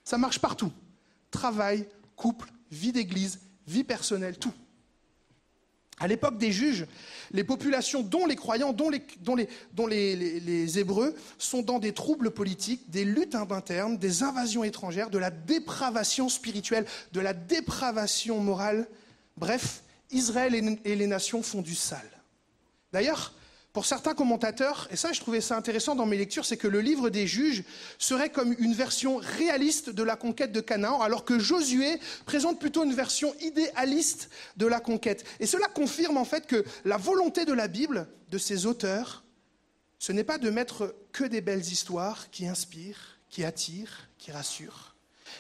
[0.05, 0.71] Ça marche partout.
[1.31, 4.53] Travail, couple, vie d'église, vie personnelle, tout.
[5.99, 6.85] À l'époque des juges,
[7.31, 13.35] les populations, dont les croyants, dont, les, Hébreux, sont dans des troubles politiques, des luttes
[13.35, 18.87] internes, des invasions étrangères, de la dépravation spirituelle, de la dépravation morale.
[19.39, 22.11] Bref, Israël et les nations font du sale.
[22.93, 23.35] D'ailleurs,
[23.73, 26.81] pour certains commentateurs, et ça je trouvais ça intéressant dans mes lectures, c'est que le
[26.81, 27.63] livre des juges
[27.99, 32.85] serait comme une version réaliste de la conquête de Canaan, alors que Josué présente plutôt
[32.85, 35.25] une version idéaliste de la conquête.
[35.39, 39.23] Et cela confirme en fait que la volonté de la Bible, de ses auteurs,
[39.99, 44.97] ce n'est pas de mettre que des belles histoires qui inspirent, qui attirent, qui rassurent,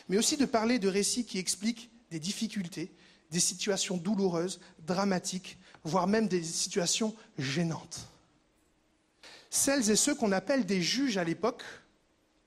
[0.08, 2.92] mais aussi de parler de récits qui expliquent des difficultés,
[3.30, 8.08] des situations douloureuses, dramatiques, voire même des situations gênantes.
[9.50, 11.62] Celles et ceux qu'on appelle des juges à l'époque,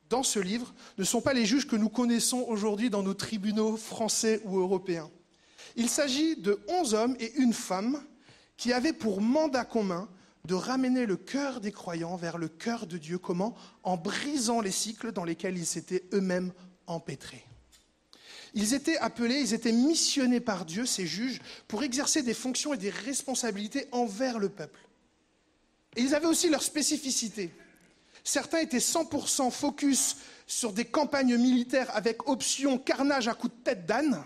[0.09, 3.77] dans ce livre, ne sont pas les juges que nous connaissons aujourd'hui dans nos tribunaux
[3.77, 5.09] français ou européens.
[5.75, 8.03] Il s'agit de onze hommes et une femme
[8.57, 10.09] qui avaient pour mandat commun
[10.45, 13.17] de ramener le cœur des croyants vers le cœur de Dieu.
[13.17, 13.55] Comment?
[13.83, 16.51] En brisant les cycles dans lesquels ils s'étaient eux-mêmes
[16.87, 17.45] empêtrés.
[18.53, 22.77] Ils étaient appelés, ils étaient missionnés par Dieu, ces juges, pour exercer des fonctions et
[22.77, 24.79] des responsabilités envers le peuple.
[25.95, 27.51] Et ils avaient aussi leur spécificité.
[28.23, 33.85] Certains étaient 100% focus sur des campagnes militaires avec option carnage à coups de tête
[33.85, 34.23] d'âne.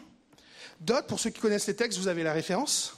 [0.82, 2.98] D'autres, pour ceux qui connaissent les textes, vous avez la référence.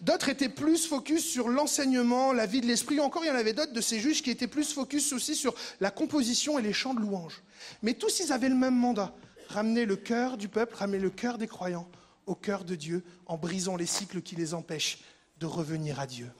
[0.00, 2.98] D'autres étaient plus focus sur l'enseignement, la vie de l'esprit.
[3.00, 5.54] Encore, il y en avait d'autres de ces juges qui étaient plus focus aussi sur
[5.80, 7.42] la composition et les chants de louange.
[7.82, 9.14] Mais tous, ils avaient le même mandat
[9.48, 11.88] ramener le cœur du peuple, ramener le cœur des croyants
[12.26, 14.98] au cœur de Dieu en brisant les cycles qui les empêchent
[15.40, 16.30] de revenir à Dieu.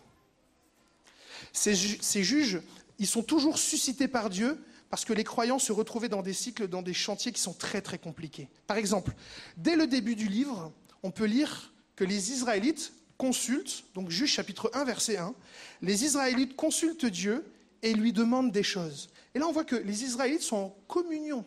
[1.52, 2.60] Ces, juges,
[2.98, 6.68] ils sont toujours suscités par Dieu parce que les croyants se retrouvaient dans des cycles,
[6.68, 8.48] dans des chantiers qui sont très très compliqués.
[8.66, 9.12] Par exemple,
[9.56, 10.72] dès le début du livre,
[11.02, 15.34] on peut lire que les Israélites consultent, donc Juge chapitre 1 verset 1,
[15.82, 17.44] les Israélites consultent Dieu
[17.82, 19.10] et lui demandent des choses.
[19.34, 21.44] Et là on voit que les Israélites sont en communion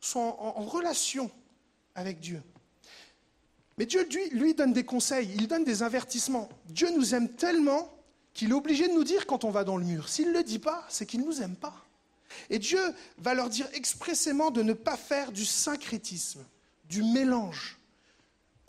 [0.00, 1.30] sont en, relation
[1.94, 2.42] avec Dieu.
[3.78, 6.48] Mais Dieu, lui, lui, donne des conseils, il donne des avertissements.
[6.68, 7.90] Dieu nous aime tellement
[8.34, 10.08] qu'il est obligé de nous dire quand on va dans le mur.
[10.08, 11.74] S'il ne le dit pas, c'est qu'il ne nous aime pas.
[12.48, 12.80] Et Dieu
[13.18, 16.44] va leur dire expressément de ne pas faire du syncrétisme,
[16.88, 17.78] du mélange.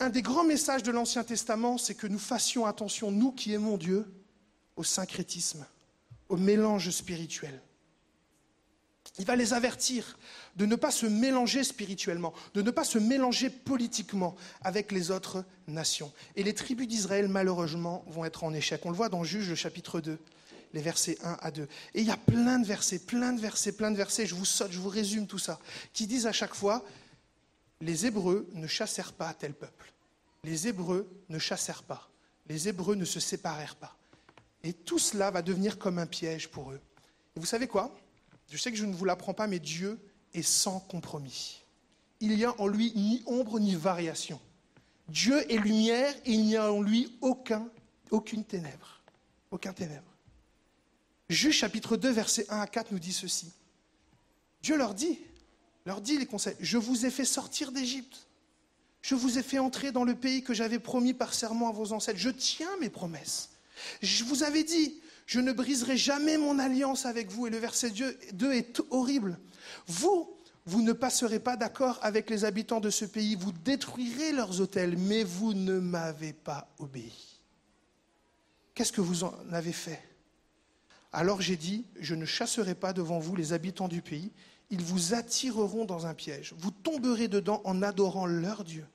[0.00, 3.76] Un des grands messages de l'Ancien Testament, c'est que nous fassions attention, nous qui aimons
[3.76, 4.12] Dieu,
[4.76, 5.64] au syncrétisme,
[6.28, 7.60] au mélange spirituel.
[9.18, 10.18] Il va les avertir
[10.56, 15.44] de ne pas se mélanger spirituellement, de ne pas se mélanger politiquement avec les autres
[15.66, 16.12] nations.
[16.36, 18.84] Et les tribus d'Israël, malheureusement, vont être en échec.
[18.84, 20.18] On le voit dans Juge chapitre 2,
[20.74, 21.62] les versets 1 à 2.
[21.94, 24.44] Et il y a plein de versets, plein de versets, plein de versets, je vous
[24.44, 25.58] saute, je vous résume tout ça,
[25.92, 26.84] qui disent à chaque fois,
[27.80, 29.92] les Hébreux ne chassèrent pas tel peuple.
[30.44, 32.10] Les Hébreux ne chassèrent pas.
[32.48, 33.96] Les Hébreux ne se séparèrent pas.
[34.64, 36.80] Et tout cela va devenir comme un piège pour eux.
[37.36, 37.96] Et vous savez quoi?
[38.50, 39.98] Je sais que je ne vous l'apprends pas, mais Dieu
[40.34, 41.62] et sans compromis.
[42.20, 44.40] Il n'y a en lui ni ombre ni variation.
[45.08, 47.68] Dieu est lumière et il n'y a en lui aucun,
[48.10, 49.02] aucune ténèbre.
[49.50, 50.12] Aucun ténèbre.
[51.28, 53.50] Chapitre 2, versets 1 à 4 nous dit ceci.
[54.62, 55.18] Dieu leur dit,
[55.86, 58.26] leur dit les conseils, je vous ai fait sortir d'Égypte.
[59.00, 61.92] Je vous ai fait entrer dans le pays que j'avais promis par serment à vos
[61.92, 62.20] ancêtres.
[62.20, 63.50] Je tiens mes promesses.
[64.00, 67.46] Je vous avais dit, je ne briserai jamais mon alliance avec vous.
[67.46, 69.38] Et le verset 2 est horrible.
[69.86, 70.30] Vous,
[70.66, 74.96] vous ne passerez pas d'accord avec les habitants de ce pays, vous détruirez leurs hôtels,
[74.96, 77.40] mais vous ne m'avez pas obéi.
[78.74, 80.02] Qu'est-ce que vous en avez fait?
[81.12, 84.32] Alors j'ai dit, je ne chasserai pas devant vous les habitants du pays,
[84.70, 88.86] ils vous attireront dans un piège, vous tomberez dedans en adorant leur Dieu.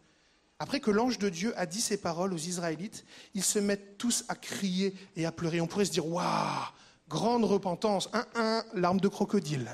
[0.60, 3.06] Après que l'ange de Dieu a dit ces paroles aux Israélites,
[3.36, 5.62] ils se mettent tous à crier et à pleurer.
[5.62, 6.66] On pourrait se dire, waouh,
[7.08, 9.70] grande repentance, un, un, larme de crocodile.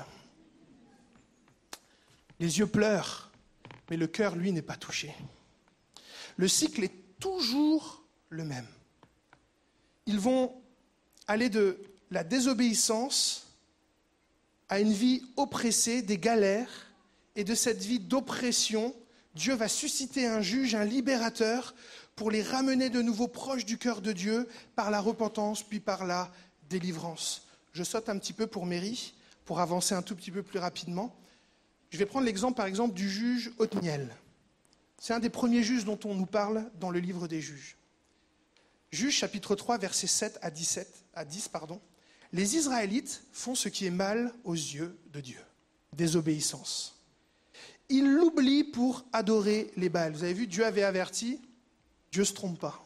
[2.38, 3.30] Les yeux pleurent,
[3.90, 5.14] mais le cœur, lui, n'est pas touché.
[6.36, 8.66] Le cycle est toujours le même.
[10.06, 10.52] Ils vont
[11.26, 11.80] aller de
[12.10, 13.46] la désobéissance
[14.68, 16.92] à une vie oppressée, des galères,
[17.36, 18.94] et de cette vie d'oppression,
[19.34, 21.74] Dieu va susciter un juge, un libérateur,
[22.16, 26.06] pour les ramener de nouveau proches du cœur de Dieu par la repentance, puis par
[26.06, 26.30] la
[26.68, 27.46] délivrance.
[27.72, 31.14] Je saute un petit peu pour Mary, pour avancer un tout petit peu plus rapidement.
[31.90, 34.14] Je vais prendre l'exemple, par exemple, du juge Othniel.
[34.98, 37.76] C'est un des premiers juges dont on nous parle dans le livre des juges.
[38.92, 41.80] Juge chapitre 3, versets 7 à 17, à 10, pardon.
[42.32, 45.40] Les Israélites font ce qui est mal aux yeux de Dieu.
[45.92, 47.03] Désobéissance.
[47.88, 50.12] Ils l'oublient pour adorer les Baals.
[50.12, 51.40] Vous avez vu, Dieu avait averti,
[52.10, 52.80] Dieu ne se trompe pas.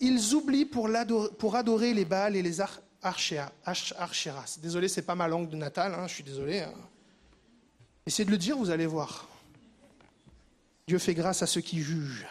[0.00, 0.88] Ils oublient pour,
[1.54, 2.60] adorer les Baals et les
[3.02, 3.52] Archéras.
[4.60, 6.60] Désolé, c'est pas ma langue de natale, hein, je suis désolé.
[6.60, 6.72] Hein.
[8.06, 9.28] Essayez de le dire, vous allez voir.
[10.88, 12.26] Dieu fait grâce à ceux qui jugent.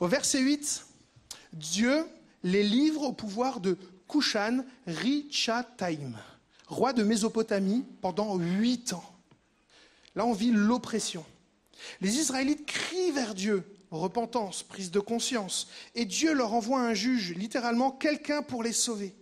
[0.00, 0.84] Au verset 8,
[1.52, 2.04] Dieu
[2.42, 6.12] les livre au pouvoir de Kushan Richataim,
[6.66, 9.13] roi de Mésopotamie, pendant huit ans.
[10.14, 11.24] Là, on vit l'oppression.
[12.00, 17.34] Les Israélites crient vers Dieu, repentance, prise de conscience, et Dieu leur envoie un juge,
[17.34, 19.14] littéralement quelqu'un pour les sauver.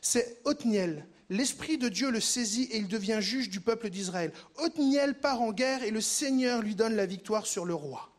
[0.00, 1.06] C'est Othniel.
[1.30, 4.32] L'Esprit de Dieu le saisit et il devient juge du peuple d'Israël.
[4.56, 8.10] Othniel part en guerre et le Seigneur lui donne la victoire sur le roi.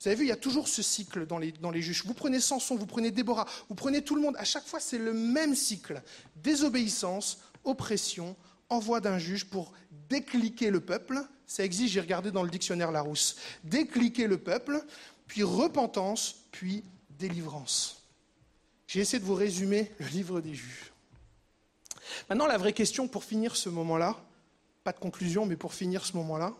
[0.00, 2.04] Vous avez vu, il y a toujours ce cycle dans les, dans les juges.
[2.06, 4.34] Vous prenez Samson, vous prenez Déborah, vous prenez tout le monde.
[4.38, 6.02] À chaque fois, c'est le même cycle.
[6.36, 8.34] Désobéissance, oppression,
[8.70, 9.72] envoi d'un juge pour
[10.10, 11.18] décliquer le peuple.
[11.46, 13.36] Ça existe, j'ai regardé dans le dictionnaire Larousse.
[13.64, 14.84] Décliquer le peuple,
[15.26, 16.84] puis repentance, puis
[17.18, 18.02] délivrance.
[18.86, 20.92] J'ai essayé de vous résumer le livre des juges.
[22.28, 24.16] Maintenant, la vraie question pour finir ce moment-là,
[24.82, 26.52] pas de conclusion, mais pour finir ce moment-là,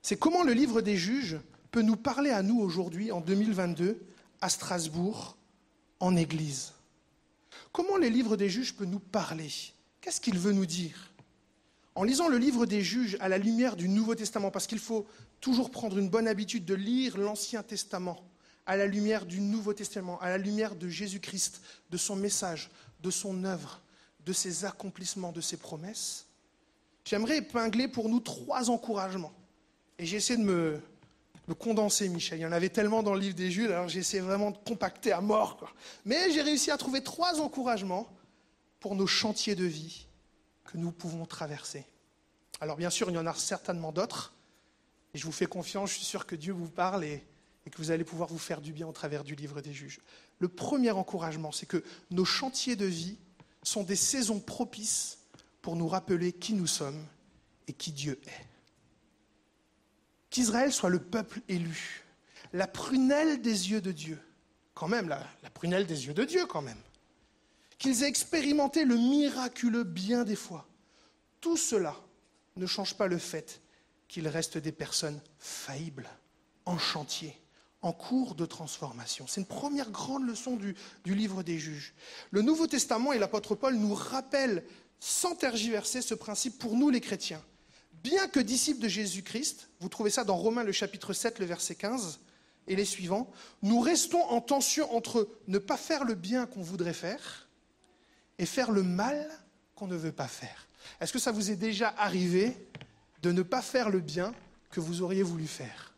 [0.00, 1.38] c'est comment le livre des juges
[1.70, 4.00] peut nous parler à nous aujourd'hui, en 2022,
[4.40, 5.36] à Strasbourg,
[5.98, 6.72] en Église?
[7.72, 9.50] Comment le livre des juges peut nous parler?
[10.00, 11.09] Qu'est-ce qu'il veut nous dire?
[11.94, 15.06] En lisant le livre des juges à la lumière du Nouveau Testament, parce qu'il faut
[15.40, 18.24] toujours prendre une bonne habitude de lire l'Ancien Testament
[18.66, 21.60] à la lumière du Nouveau Testament, à la lumière de Jésus-Christ,
[21.90, 22.70] de son message,
[23.02, 23.80] de son œuvre,
[24.24, 26.26] de ses accomplissements, de ses promesses,
[27.04, 29.32] j'aimerais épingler pour nous trois encouragements.
[29.98, 30.80] Et j'ai essayé de me,
[31.58, 32.38] condenser, Michel.
[32.38, 34.58] Il y en avait tellement dans le livre des Jules, alors j'ai essayé vraiment de
[34.58, 35.74] compacter à mort.
[36.04, 38.06] Mais j'ai réussi à trouver trois encouragements
[38.78, 40.06] pour nos chantiers de vie
[40.70, 41.84] que nous pouvons traverser.
[42.60, 44.34] Alors bien sûr, il y en a certainement d'autres.
[45.14, 47.24] Et je vous fais confiance, je suis sûr que Dieu vous parle et,
[47.70, 50.00] que vous allez pouvoir vous faire du bien au travers du livre des juges.
[50.40, 53.16] Le premier encouragement, c'est que nos chantiers de vie
[53.62, 55.18] sont des saisons propices
[55.62, 57.04] pour nous rappeler qui nous sommes
[57.68, 58.46] et qui Dieu est.
[60.30, 62.04] Qu'Israël soit le peuple élu,
[62.52, 64.18] la prunelle des yeux de Dieu,
[64.74, 66.82] quand même, la prunelle des yeux de Dieu quand même.
[67.80, 70.68] Qu'ils aient expérimenté le miraculeux bien des fois.
[71.40, 71.96] Tout cela
[72.56, 73.62] ne change pas le fait
[74.06, 76.06] qu'ils restent des personnes faillibles,
[76.66, 77.34] en chantier,
[77.80, 79.26] en cours de transformation.
[79.26, 81.94] C'est une première grande leçon du, du, livre des juges.
[82.30, 84.62] Le Nouveau Testament et l'apôtre Paul nous rappellent
[84.98, 87.42] sans tergiverser ce principe pour nous les chrétiens.
[88.02, 91.76] Bien que disciples de Jésus-Christ, vous trouvez ça dans Romains le chapitre 7, le verset
[91.76, 92.20] 15
[92.66, 93.30] et les suivants,
[93.62, 97.49] nous restons en tension entre ne pas faire le bien qu'on voudrait faire
[98.40, 99.28] et faire le mal
[99.76, 100.66] qu'on ne veut pas faire.
[100.98, 102.56] Est-ce que ça vous est déjà arrivé
[103.22, 104.34] de ne pas faire le bien
[104.70, 105.92] que vous auriez voulu faire?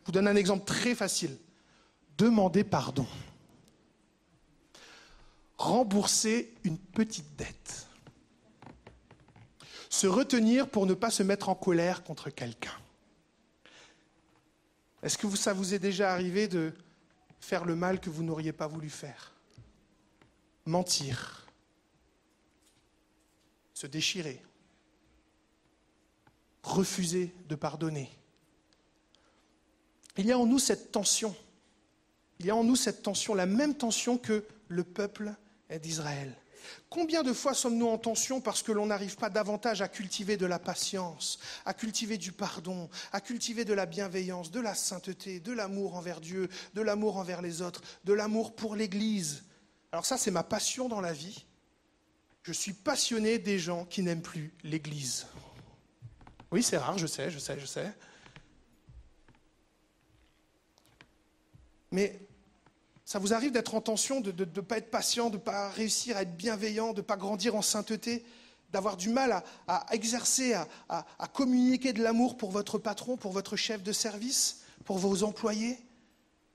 [0.00, 1.36] Je vous donne un exemple très facile.
[2.16, 3.06] Demander pardon.
[5.58, 7.86] Rembourser une petite dette
[9.90, 12.74] se retenir pour ne pas se mettre en colère contre quelqu'un.
[15.04, 16.72] Est-ce que ça vous est déjà arrivé de
[17.38, 19.32] faire le mal que vous n'auriez pas voulu faire?
[20.66, 21.43] Mentir,
[23.74, 24.40] se déchirer,
[26.62, 28.10] refuser de pardonner.
[30.16, 31.34] Il y a en nous cette tension.
[32.38, 35.34] Il y a en nous cette tension, la même tension que le peuple
[35.82, 36.34] d'Israël.
[36.88, 40.46] Combien de fois sommes-nous en tension parce que l'on n'arrive pas davantage à cultiver de
[40.46, 45.52] la patience, à cultiver du pardon, à cultiver de la bienveillance, de la sainteté, de
[45.52, 49.44] l'amour envers Dieu, de l'amour envers les autres, de l'amour pour l'Église?
[49.92, 51.44] Alors ça, c'est ma passion dans la vie.
[52.44, 55.26] Je suis passionné des gens qui n'aiment plus l'Église.
[56.52, 57.90] Oui, c'est rare, je sais, je sais, je sais.
[61.90, 62.20] Mais
[63.06, 66.18] ça vous arrive d'être en tension, de ne pas être patient, de ne pas réussir
[66.18, 68.24] à être bienveillant, de ne pas grandir en sainteté,
[68.70, 70.52] d'avoir du mal à, exercer,
[70.88, 75.78] à, communiquer de l'amour pour votre patron, pour votre chef de service, pour vos employés,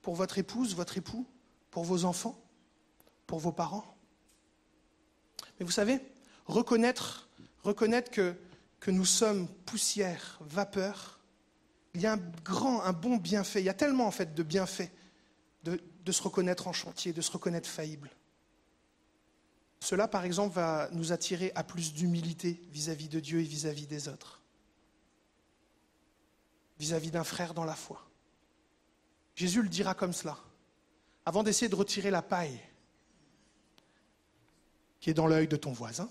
[0.03, 1.26] pour votre épouse, votre époux,
[1.72, 2.40] pour vos enfants,
[3.26, 3.99] pour vos parents?
[5.60, 5.99] Mais vous savez,
[6.45, 7.27] reconnaître,
[8.11, 8.36] que,
[8.88, 11.19] nous sommes poussière, vapeur,
[11.94, 13.61] il y a un grand, un bon bienfait.
[13.61, 14.90] Il y a tellement en fait de bienfaits
[15.64, 18.10] de, de se reconnaître en chantier, de se reconnaître faillible.
[19.80, 24.07] Cela, par exemple, va nous attirer à plus d'humilité vis-à-vis de Dieu et vis-à-vis des
[24.07, 24.41] autres,
[26.80, 28.06] vis-à-vis d'un frère dans la foi.
[29.36, 30.38] Jésus le dira comme cela,
[31.26, 32.60] avant d'essayer de retirer la paille
[35.00, 36.10] qui est dans l'œil de ton voisin.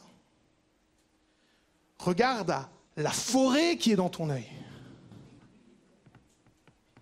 [1.99, 2.55] Regarde
[2.97, 4.49] la forêt qui est dans ton œil.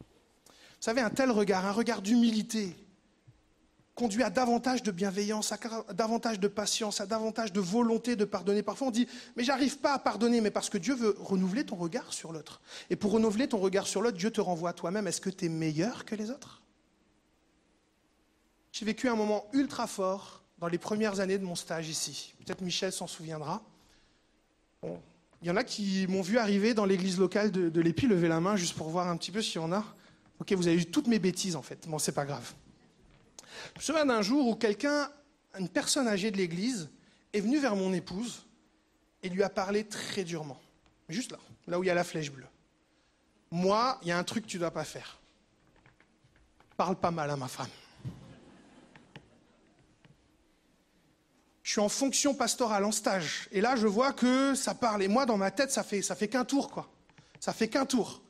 [0.01, 2.77] Vous savez, un tel regard, un regard d'humilité,
[3.97, 5.59] conduit à davantage de bienveillance, à
[5.95, 8.63] davantage de patience, à davantage de volonté de pardonner.
[8.63, 11.77] Parfois on dit, mais j'arrive pas à pardonner, mais parce que Dieu veut renouveler ton
[11.77, 12.61] regard sur l'autre.
[12.91, 15.07] Et pour renouveler ton regard sur l'autre, Dieu te renvoie à toi-même.
[15.07, 16.63] Est-ce que tu es meilleur que les autres?
[18.71, 22.35] J'ai vécu un moment ultra fort dans les premières années de mon stage ici.
[22.45, 23.62] Peut-être Michel s'en souviendra.
[24.83, 28.28] Il y en a qui m'ont vu arriver dans l'église locale de, de l'Épi, lever
[28.28, 29.85] la main juste pour voir un petit peu s'il y en a.
[30.39, 31.87] Ok, vous avez eu toutes mes bêtises en fait.
[31.89, 32.55] Bon, c'est pas grave.
[33.74, 35.11] Je me souviens d'un jour où quelqu'un,
[35.59, 36.89] une personne âgée de l'église,
[37.33, 38.47] est venu vers mon épouse
[39.23, 40.61] et lui a parlé très durement.
[41.09, 42.47] Juste là, là où il y a la flèche bleue.
[43.51, 45.19] Moi, il y a un truc que tu ne dois pas faire.
[46.77, 47.69] Parle pas mal à ma femme.
[51.67, 53.49] Je suis en fonction pastorale, en stage.
[53.51, 55.03] Et là, je vois que ça parle.
[55.03, 56.89] Et moi, dans ma tête, ça fait, ça fait qu'un tour, quoi.
[57.41, 58.23] Ça fait qu'un tour.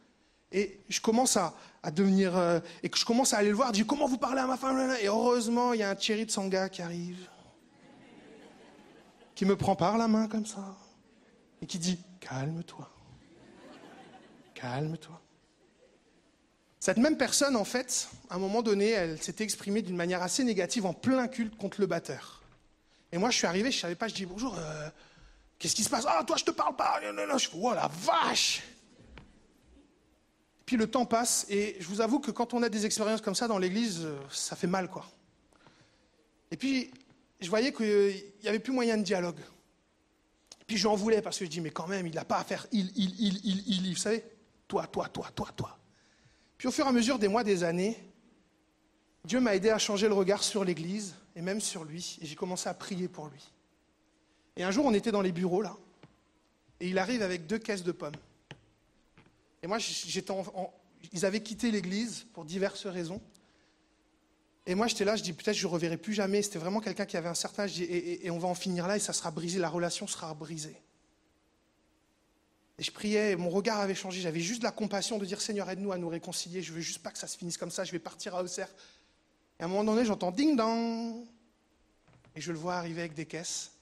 [0.53, 1.53] Et je commence à,
[1.93, 2.35] devenir.
[2.35, 4.47] Euh, et que je commence à aller le voir, je dis Comment vous parlez à
[4.47, 4.91] ma femme?
[5.03, 7.29] Et heureusement, il y a un Thierry de Sanga qui arrive,
[9.35, 10.75] qui me prend par la main comme ça,
[11.61, 12.91] et qui dit Calme-toi.
[14.55, 15.21] Calme-toi.
[16.81, 20.43] Cette même personne, en fait, à un moment donné, elle s'était exprimée d'une manière assez
[20.43, 22.36] négative en plein culte contre le batteur.
[23.17, 24.91] Et moi, je suis arrivé, je ne savais pas, je dis bonjour, euh,
[25.59, 26.05] qu'est-ce qui se passe?
[26.07, 27.01] Ah, toi, je te parle pas.
[27.01, 28.63] Je fais, oh la vache
[30.67, 33.35] Puis le temps passe, et je vous avoue que quand on a des expériences comme
[33.35, 35.07] ça dans l'église, euh, ça fait mal, quoi.
[36.51, 36.91] Et puis,
[37.41, 39.41] je voyais qu'il n'y avait plus moyen de dialogue.
[40.67, 42.67] Puis j'en voulais parce que je dis, mais quand même, il n'a pas à faire
[42.71, 44.25] il, il, il, il, il, vous savez?
[44.69, 45.79] Toi, toi, toi, toi, toi.
[46.59, 47.97] Puis au fur et à mesure des mois, des années,
[49.25, 52.35] Dieu m'a aidé à changer le regard sur l'Église et même sur lui, et j'ai
[52.35, 53.53] commencé à prier pour lui.
[54.57, 55.77] Et un jour, on était dans les bureaux, là,
[56.81, 58.17] et il arrive avec deux caisses de pommes.
[59.63, 60.33] Et moi, j'étais
[61.13, 63.21] ils avaient quitté l'Église pour diverses raisons.
[64.67, 66.43] Et moi, j'étais là, je dis peut-être je ne reverrai plus jamais.
[66.43, 68.97] C'était vraiment quelqu'un qui avait un certain âge, et, et, on va en finir là,
[68.97, 70.81] et ça sera brisé, la relation sera brisée.
[72.79, 74.21] Et je priais, et mon regard avait changé.
[74.21, 76.63] J'avais juste la compassion de dire Seigneur, aide-nous à nous réconcilier.
[76.63, 77.85] Je veux juste pas que ça se finisse comme ça.
[77.85, 78.69] Je vais partir à Auxerre
[79.59, 81.27] et à un moment donné, j'entends ding dong.
[82.35, 83.73] Et je le vois arriver avec des caisses.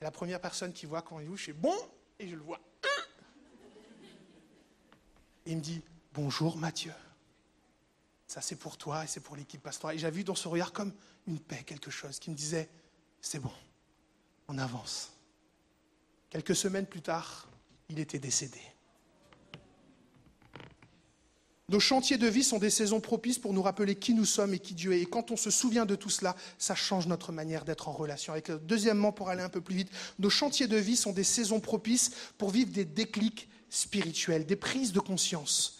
[0.00, 1.74] Et la première personne qui voit quand il ouvre, je bon.
[2.18, 2.60] Et je le vois.
[5.46, 5.82] Et il me dit
[6.14, 6.92] Bonjour Mathieu.
[8.26, 9.96] Ça c'est pour toi et c'est pour l'équipe pastorale.
[9.96, 10.92] Et j'avais vu dans ce regard comme
[11.26, 12.68] une paix, quelque chose qui me disait
[13.20, 13.52] C'est bon,
[14.48, 15.12] on avance.
[16.30, 17.48] Quelques semaines plus tard,
[17.88, 18.60] il était décédé.
[21.70, 24.58] Nos chantiers de vie sont des saisons propices pour nous rappeler qui nous sommes et
[24.58, 25.02] qui Dieu est.
[25.02, 28.32] Et quand on se souvient de tout cela, ça change notre manière d'être en relation
[28.32, 31.60] avec Deuxièmement, pour aller un peu plus vite, nos chantiers de vie sont des saisons
[31.60, 35.77] propices pour vivre des déclics spirituels, des prises de conscience.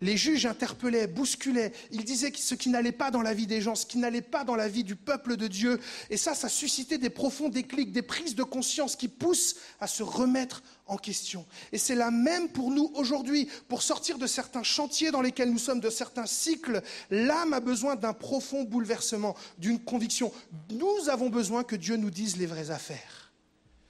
[0.00, 3.74] Les juges interpellaient, bousculaient, ils disaient ce qui n'allait pas dans la vie des gens,
[3.74, 5.80] ce qui n'allait pas dans la vie du peuple de Dieu.
[6.08, 10.04] Et ça, ça suscitait des profonds déclics, des prises de conscience qui poussent à se
[10.04, 11.46] remettre en question.
[11.72, 13.48] Et c'est la même pour nous aujourd'hui.
[13.68, 16.80] Pour sortir de certains chantiers dans lesquels nous sommes, de certains cycles,
[17.10, 20.32] l'âme a besoin d'un profond bouleversement, d'une conviction.
[20.70, 23.27] Nous avons besoin que Dieu nous dise les vraies affaires.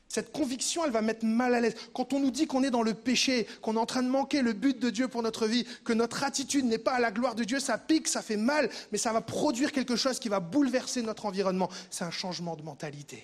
[0.09, 1.75] Cette conviction, elle va mettre mal à l'aise.
[1.93, 4.41] Quand on nous dit qu'on est dans le péché, qu'on est en train de manquer
[4.41, 7.35] le but de Dieu pour notre vie, que notre attitude n'est pas à la gloire
[7.35, 10.41] de Dieu, ça pique, ça fait mal, mais ça va produire quelque chose qui va
[10.41, 11.69] bouleverser notre environnement.
[11.91, 13.23] C'est un changement de mentalité.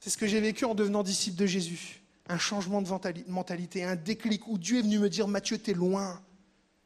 [0.00, 2.02] C'est ce que j'ai vécu en devenant disciple de Jésus.
[2.28, 2.88] Un changement de
[3.28, 6.20] mentalité, un déclic où Dieu est venu me dire Mathieu, t'es loin.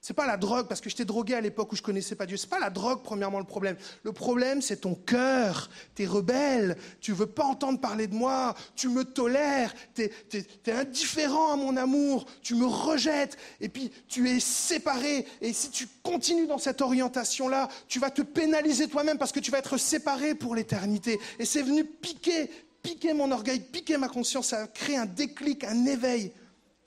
[0.02, 2.38] C'est pas la drogue, parce que j'étais drogué à l'époque où je connaissais pas Dieu.
[2.38, 3.76] C'est pas la drogue, premièrement, le problème.
[4.02, 5.68] Le problème, c'est ton cœur.
[5.94, 6.78] Tu es rebelle.
[7.02, 8.54] Tu veux pas entendre parler de moi.
[8.74, 9.74] Tu me tolères.
[9.94, 12.24] Tu es, indifférent à mon amour.
[12.40, 13.36] Tu me rejettes.
[13.60, 15.26] Et puis, tu es séparé.
[15.42, 19.50] Et si tu continues dans cette orientation-là, tu vas te pénaliser toi-même parce que tu
[19.50, 21.20] vas être séparé pour l'éternité.
[21.38, 22.50] Et c'est venu piquer,
[22.82, 24.48] piquer mon orgueil, piquer ma conscience.
[24.48, 26.32] Ça a créé un déclic, un éveil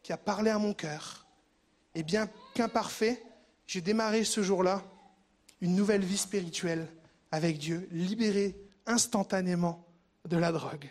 [0.02, 1.28] qui a parlé à mon cœur.
[1.94, 3.24] Eh bien, qu'imparfait,
[3.66, 4.84] j'ai démarré ce jour-là
[5.62, 6.88] une nouvelle vie spirituelle
[7.32, 8.56] avec Dieu, libéré
[8.86, 9.88] instantanément
[10.28, 10.90] de la drogue.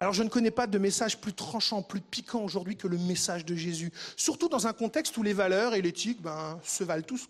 [0.00, 3.44] Alors je ne connais pas de message plus tranchant, plus piquant aujourd'hui que le message
[3.44, 7.28] de Jésus, surtout dans un contexte où les valeurs et l'éthique ben, se valent tous.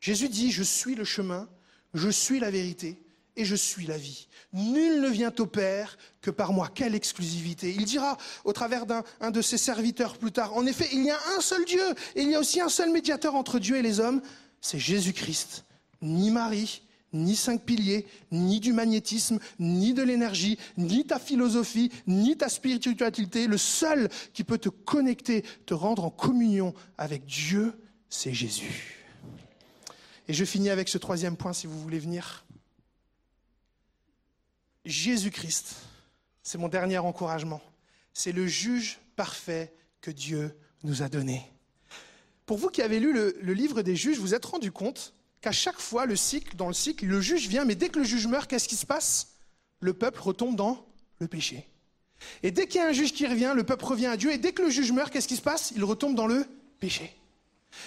[0.00, 1.48] Jésus dit, je suis le chemin,
[1.94, 3.01] je suis la vérité,
[3.36, 4.28] et je suis la vie.
[4.52, 6.68] Nul ne vient au Père que par moi.
[6.72, 7.74] Quelle exclusivité.
[7.74, 11.18] Il dira au travers d'un de ses serviteurs plus tard, en effet, il y a
[11.36, 11.82] un seul Dieu,
[12.14, 14.20] et il y a aussi un seul médiateur entre Dieu et les hommes,
[14.60, 15.64] c'est Jésus-Christ.
[16.02, 16.82] Ni Marie,
[17.12, 23.46] ni cinq piliers, ni du magnétisme, ni de l'énergie, ni ta philosophie, ni ta spiritualité.
[23.46, 27.74] Le seul qui peut te connecter, te rendre en communion avec Dieu,
[28.08, 28.98] c'est Jésus.
[30.28, 32.44] Et je finis avec ce troisième point, si vous voulez venir.
[34.84, 35.76] Jésus-Christ,
[36.42, 37.62] c'est mon dernier encouragement,
[38.12, 41.42] c'est le juge parfait que Dieu nous a donné.
[42.46, 45.78] Pour vous qui avez lu le, livre des juges, vous êtes rendu compte qu'à chaque
[45.78, 48.50] fois, le cycle, dans le cycle, le juge vient, mais dès que le juge meurt,
[48.50, 49.36] qu'est-ce qui se passe?
[49.80, 50.84] Le peuple retombe dans
[51.18, 51.68] le péché.
[52.42, 54.38] Et dès qu'il y a un juge qui revient, le peuple revient à Dieu, et
[54.38, 55.72] dès que le juge meurt, qu'est-ce qui se passe?
[55.76, 56.44] Il retombe dans le
[56.78, 57.14] péché.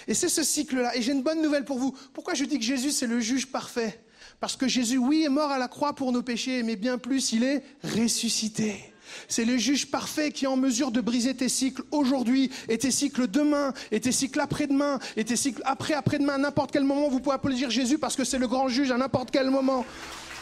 [0.08, 0.96] Et c'est ce cycle-là.
[0.96, 1.92] Et j'ai une bonne nouvelle pour vous.
[2.14, 4.02] Pourquoi je dis que Jésus, c'est le juge parfait?
[4.40, 7.32] Parce que Jésus, oui, est mort à la croix pour nos péchés, mais bien plus,
[7.34, 8.94] il est ressuscité.
[9.28, 12.92] C'est le juge parfait qui est en mesure de briser tes cycles aujourd'hui, et tes
[12.92, 16.34] cycles demain, et tes cycles après-demain, et tes cycles après-après-demain.
[16.34, 18.98] À n'importe quel moment, vous pouvez applaudir Jésus parce que c'est le grand juge à
[18.98, 19.86] n'importe quel moment.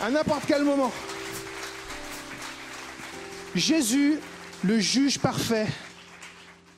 [0.02, 0.92] À n'importe quel moment.
[3.56, 4.18] Jésus,
[4.64, 5.68] le juge parfait,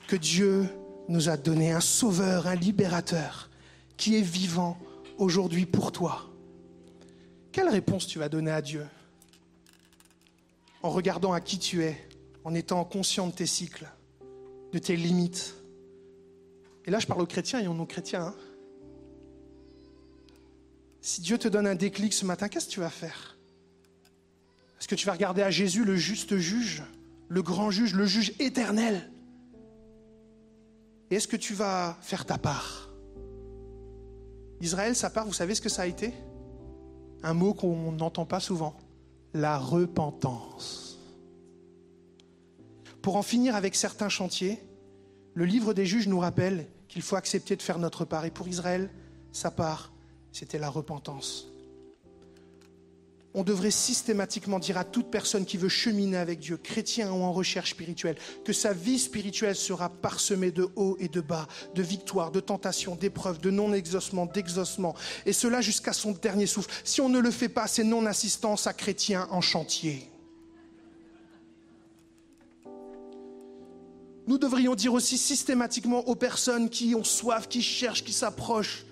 [0.08, 0.68] que Dieu
[1.08, 3.48] nous a donné, un sauveur, un libérateur,
[3.96, 4.78] qui est vivant
[5.18, 6.30] aujourd'hui pour toi.
[7.56, 8.86] Quelle réponse tu vas donner à Dieu
[10.82, 11.96] en regardant à qui tu es,
[12.44, 13.88] en étant conscient de tes cycles,
[14.74, 15.54] de tes limites?
[16.84, 18.26] Et là, je parle aux chrétiens et aux non-chrétiens.
[18.26, 18.34] Hein.
[21.00, 23.38] Si Dieu te donne un déclic ce matin, qu'est-ce que tu vas faire?
[24.78, 26.82] Est-ce que tu vas regarder à Jésus, le juste juge,
[27.28, 29.10] le grand juge, le juge éternel?
[31.10, 32.90] Et est-ce que tu vas faire ta part?
[34.60, 36.12] Israël, sa part, vous savez ce que ça a été?
[37.22, 38.76] Un mot qu'on n'entend pas souvent
[39.34, 40.98] la repentance.
[43.02, 44.58] Pour en finir avec certains chantiers,
[45.34, 48.24] le livre des juges nous rappelle qu'il faut accepter de faire notre part.
[48.24, 48.90] Et pour Israël,
[49.32, 49.92] sa part,
[50.32, 51.48] c'était la repentance
[53.36, 57.32] on devrait systématiquement dire à toute personne qui veut cheminer avec Dieu, chrétien ou en
[57.32, 62.32] recherche spirituelle, que sa vie spirituelle sera parsemée de hauts et de bas, de victoires,
[62.32, 64.94] de tentations, d'épreuves, de non-exaucement, d'exaucement,
[65.26, 66.70] et cela jusqu'à son dernier souffle.
[66.82, 70.08] Si on ne le fait pas, c'est non-assistance à chrétien en chantier.
[74.26, 78.86] Nous devrions dire aussi systématiquement aux personnes qui ont soif, qui cherchent, qui s'approchent,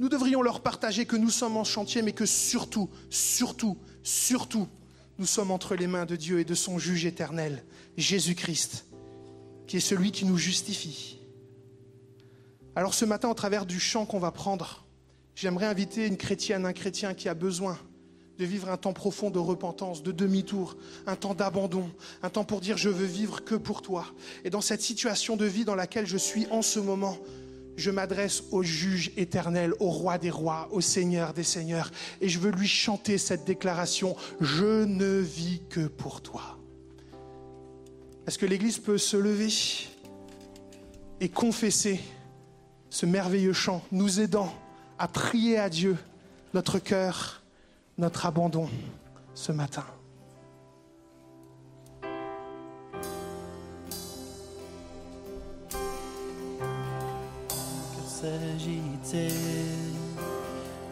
[0.00, 3.76] nous devrions leur partager que nous sommes en chantier, mais que surtout, surtout,
[4.10, 4.68] surtout,
[5.18, 7.64] nous sommes entre les mains de Dieu et de son juge éternel,
[7.96, 8.86] Jésus-Christ,
[9.66, 11.18] qui est celui qui nous justifie.
[12.74, 14.86] Alors ce matin, au travers du chant qu'on va prendre,
[15.34, 17.78] j'aimerais inviter une chrétienne, un chrétien qui a besoin
[18.38, 20.76] de vivre un temps profond de repentance, de demi-tour,
[21.06, 21.90] un temps d'abandon,
[22.22, 24.06] un temps pour dire je veux vivre que pour toi.
[24.44, 27.18] Et dans cette situation de vie dans laquelle je suis en ce moment,
[27.80, 31.90] je m'adresse au juge éternel, au roi des rois, au seigneur des seigneurs,
[32.20, 36.58] et je veux lui chanter cette déclaration, je ne vis que pour toi.
[38.26, 39.48] Est-ce que l'Église peut se lever
[41.20, 42.00] et confesser
[42.90, 44.54] ce merveilleux chant, nous aidant
[44.98, 45.96] à prier à Dieu
[46.54, 47.42] notre cœur,
[47.98, 48.68] notre abandon
[49.34, 49.84] ce matin?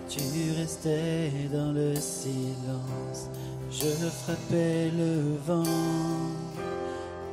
[0.08, 0.20] Tu
[0.58, 3.28] restais dans le silence,
[3.70, 5.62] je frappais le vent,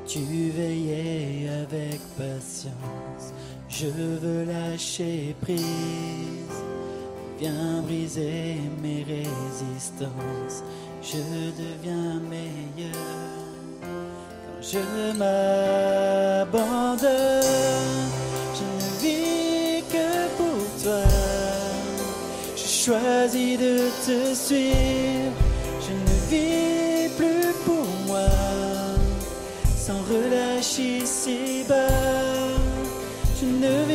[0.05, 3.33] tu veillais avec patience,
[3.69, 5.61] je veux lâcher prise,
[7.39, 10.63] viens briser mes résistances,
[11.01, 11.19] je
[11.57, 12.91] deviens meilleur
[13.81, 14.79] quand je
[16.41, 16.55] m'abandonne.
[22.85, 25.33] Choisis de te suivre.
[25.85, 28.29] Je ne vis plus pour moi,
[29.75, 31.87] sans relâcher ici bas.
[33.39, 33.94] Je ne vis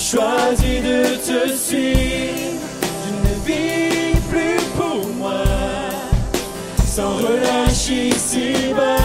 [0.00, 2.62] Je choisis de te suivre,
[3.04, 5.42] je ne vis plus pour moi
[6.86, 8.96] sans relâcher ici bas.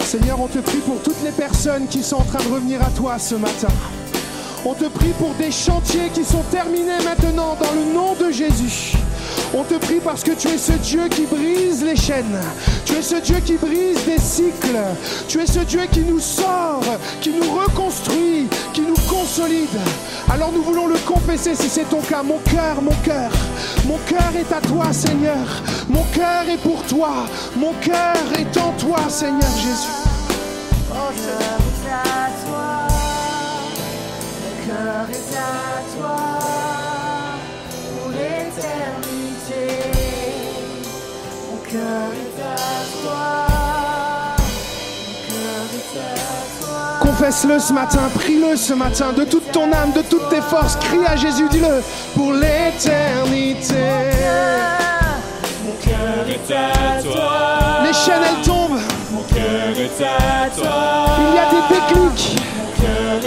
[0.00, 2.90] Seigneur, on te prie pour toutes les personnes qui sont en train de revenir à
[2.90, 3.68] toi ce matin.
[4.66, 8.96] On te prie pour des chantiers qui sont terminés maintenant dans le nom de Jésus.
[9.52, 12.40] On te prie parce que tu es ce Dieu qui brise les chaînes.
[12.86, 14.78] Tu es ce Dieu qui brise des cycles.
[15.28, 16.82] Tu es ce Dieu qui nous sort,
[17.20, 19.68] qui nous reconstruit, qui nous consolide.
[20.32, 22.22] Alors nous voulons le confesser si c'est ton cas.
[22.22, 23.30] Mon cœur, mon cœur,
[23.86, 25.62] mon cœur est à toi, Seigneur.
[25.90, 27.26] Mon cœur est pour toi.
[27.56, 30.03] Mon cœur est en toi, Seigneur Jésus.
[34.94, 36.16] Mon cœur est à toi.
[37.90, 39.62] Pour l'éternité.
[41.50, 42.54] Mon cœur est à
[43.02, 43.22] toi.
[45.08, 46.02] Mon cœur est à
[46.60, 46.78] toi.
[47.00, 51.04] Confesse-le ce matin, prie-le ce matin, de toute ton âme, de toutes tes forces, crie
[51.06, 51.82] à Jésus, dis-le,
[52.14, 53.74] pour l'éternité.
[55.64, 57.82] Mon cœur est à toi.
[57.84, 58.78] Les chaînes, elles tombent,
[59.10, 61.06] Mon cœur est à toi.
[61.18, 62.53] il y a des déclics.
[63.04, 63.20] Mon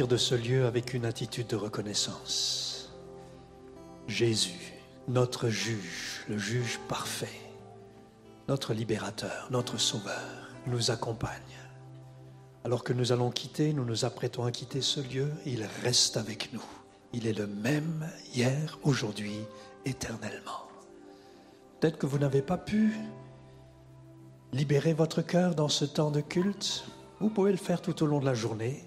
[0.00, 2.90] de ce lieu avec une attitude de reconnaissance.
[4.08, 4.72] Jésus,
[5.06, 7.40] notre juge, le juge parfait,
[8.48, 11.30] notre libérateur, notre sauveur, nous accompagne.
[12.64, 16.54] Alors que nous allons quitter, nous nous apprêtons à quitter ce lieu, il reste avec
[16.54, 16.64] nous.
[17.12, 19.40] Il est le même hier, aujourd'hui,
[19.84, 20.68] éternellement.
[21.80, 22.94] Peut-être que vous n'avez pas pu
[24.54, 26.86] libérer votre cœur dans ce temps de culte.
[27.20, 28.86] Vous pouvez le faire tout au long de la journée.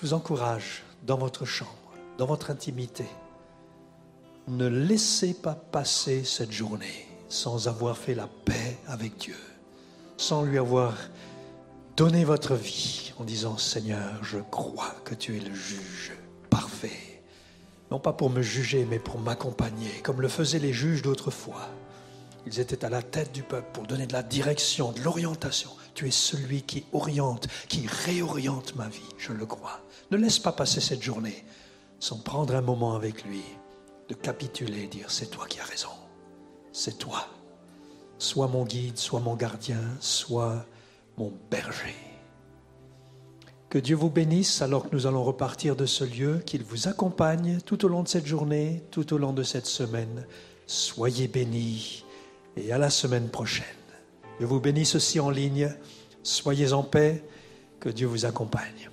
[0.00, 3.04] Je vous encourage dans votre chambre, dans votre intimité.
[4.48, 9.36] Ne laissez pas passer cette journée sans avoir fait la paix avec Dieu,
[10.16, 10.94] sans lui avoir
[11.98, 16.12] donné votre vie en disant Seigneur, je crois que tu es le juge
[16.48, 17.22] parfait.
[17.90, 21.68] Non pas pour me juger, mais pour m'accompagner, comme le faisaient les juges d'autrefois.
[22.46, 25.70] Ils étaient à la tête du peuple pour donner de la direction, de l'orientation.
[25.94, 29.80] Tu es celui qui oriente, qui réoriente ma vie, je le crois.
[30.10, 31.44] Ne laisse pas passer cette journée
[31.98, 33.42] sans prendre un moment avec lui,
[34.08, 35.90] de capituler, dire c'est toi qui as raison,
[36.72, 37.26] c'est toi.
[38.18, 40.64] Sois mon guide, sois mon gardien, sois
[41.16, 41.94] mon berger.
[43.68, 47.60] Que Dieu vous bénisse alors que nous allons repartir de ce lieu, qu'il vous accompagne
[47.64, 50.26] tout au long de cette journée, tout au long de cette semaine.
[50.66, 52.04] Soyez bénis
[52.56, 53.64] et à la semaine prochaine.
[54.38, 55.74] Dieu vous bénisse aussi en ligne.
[56.22, 57.22] Soyez en paix.
[57.78, 58.89] Que Dieu vous accompagne.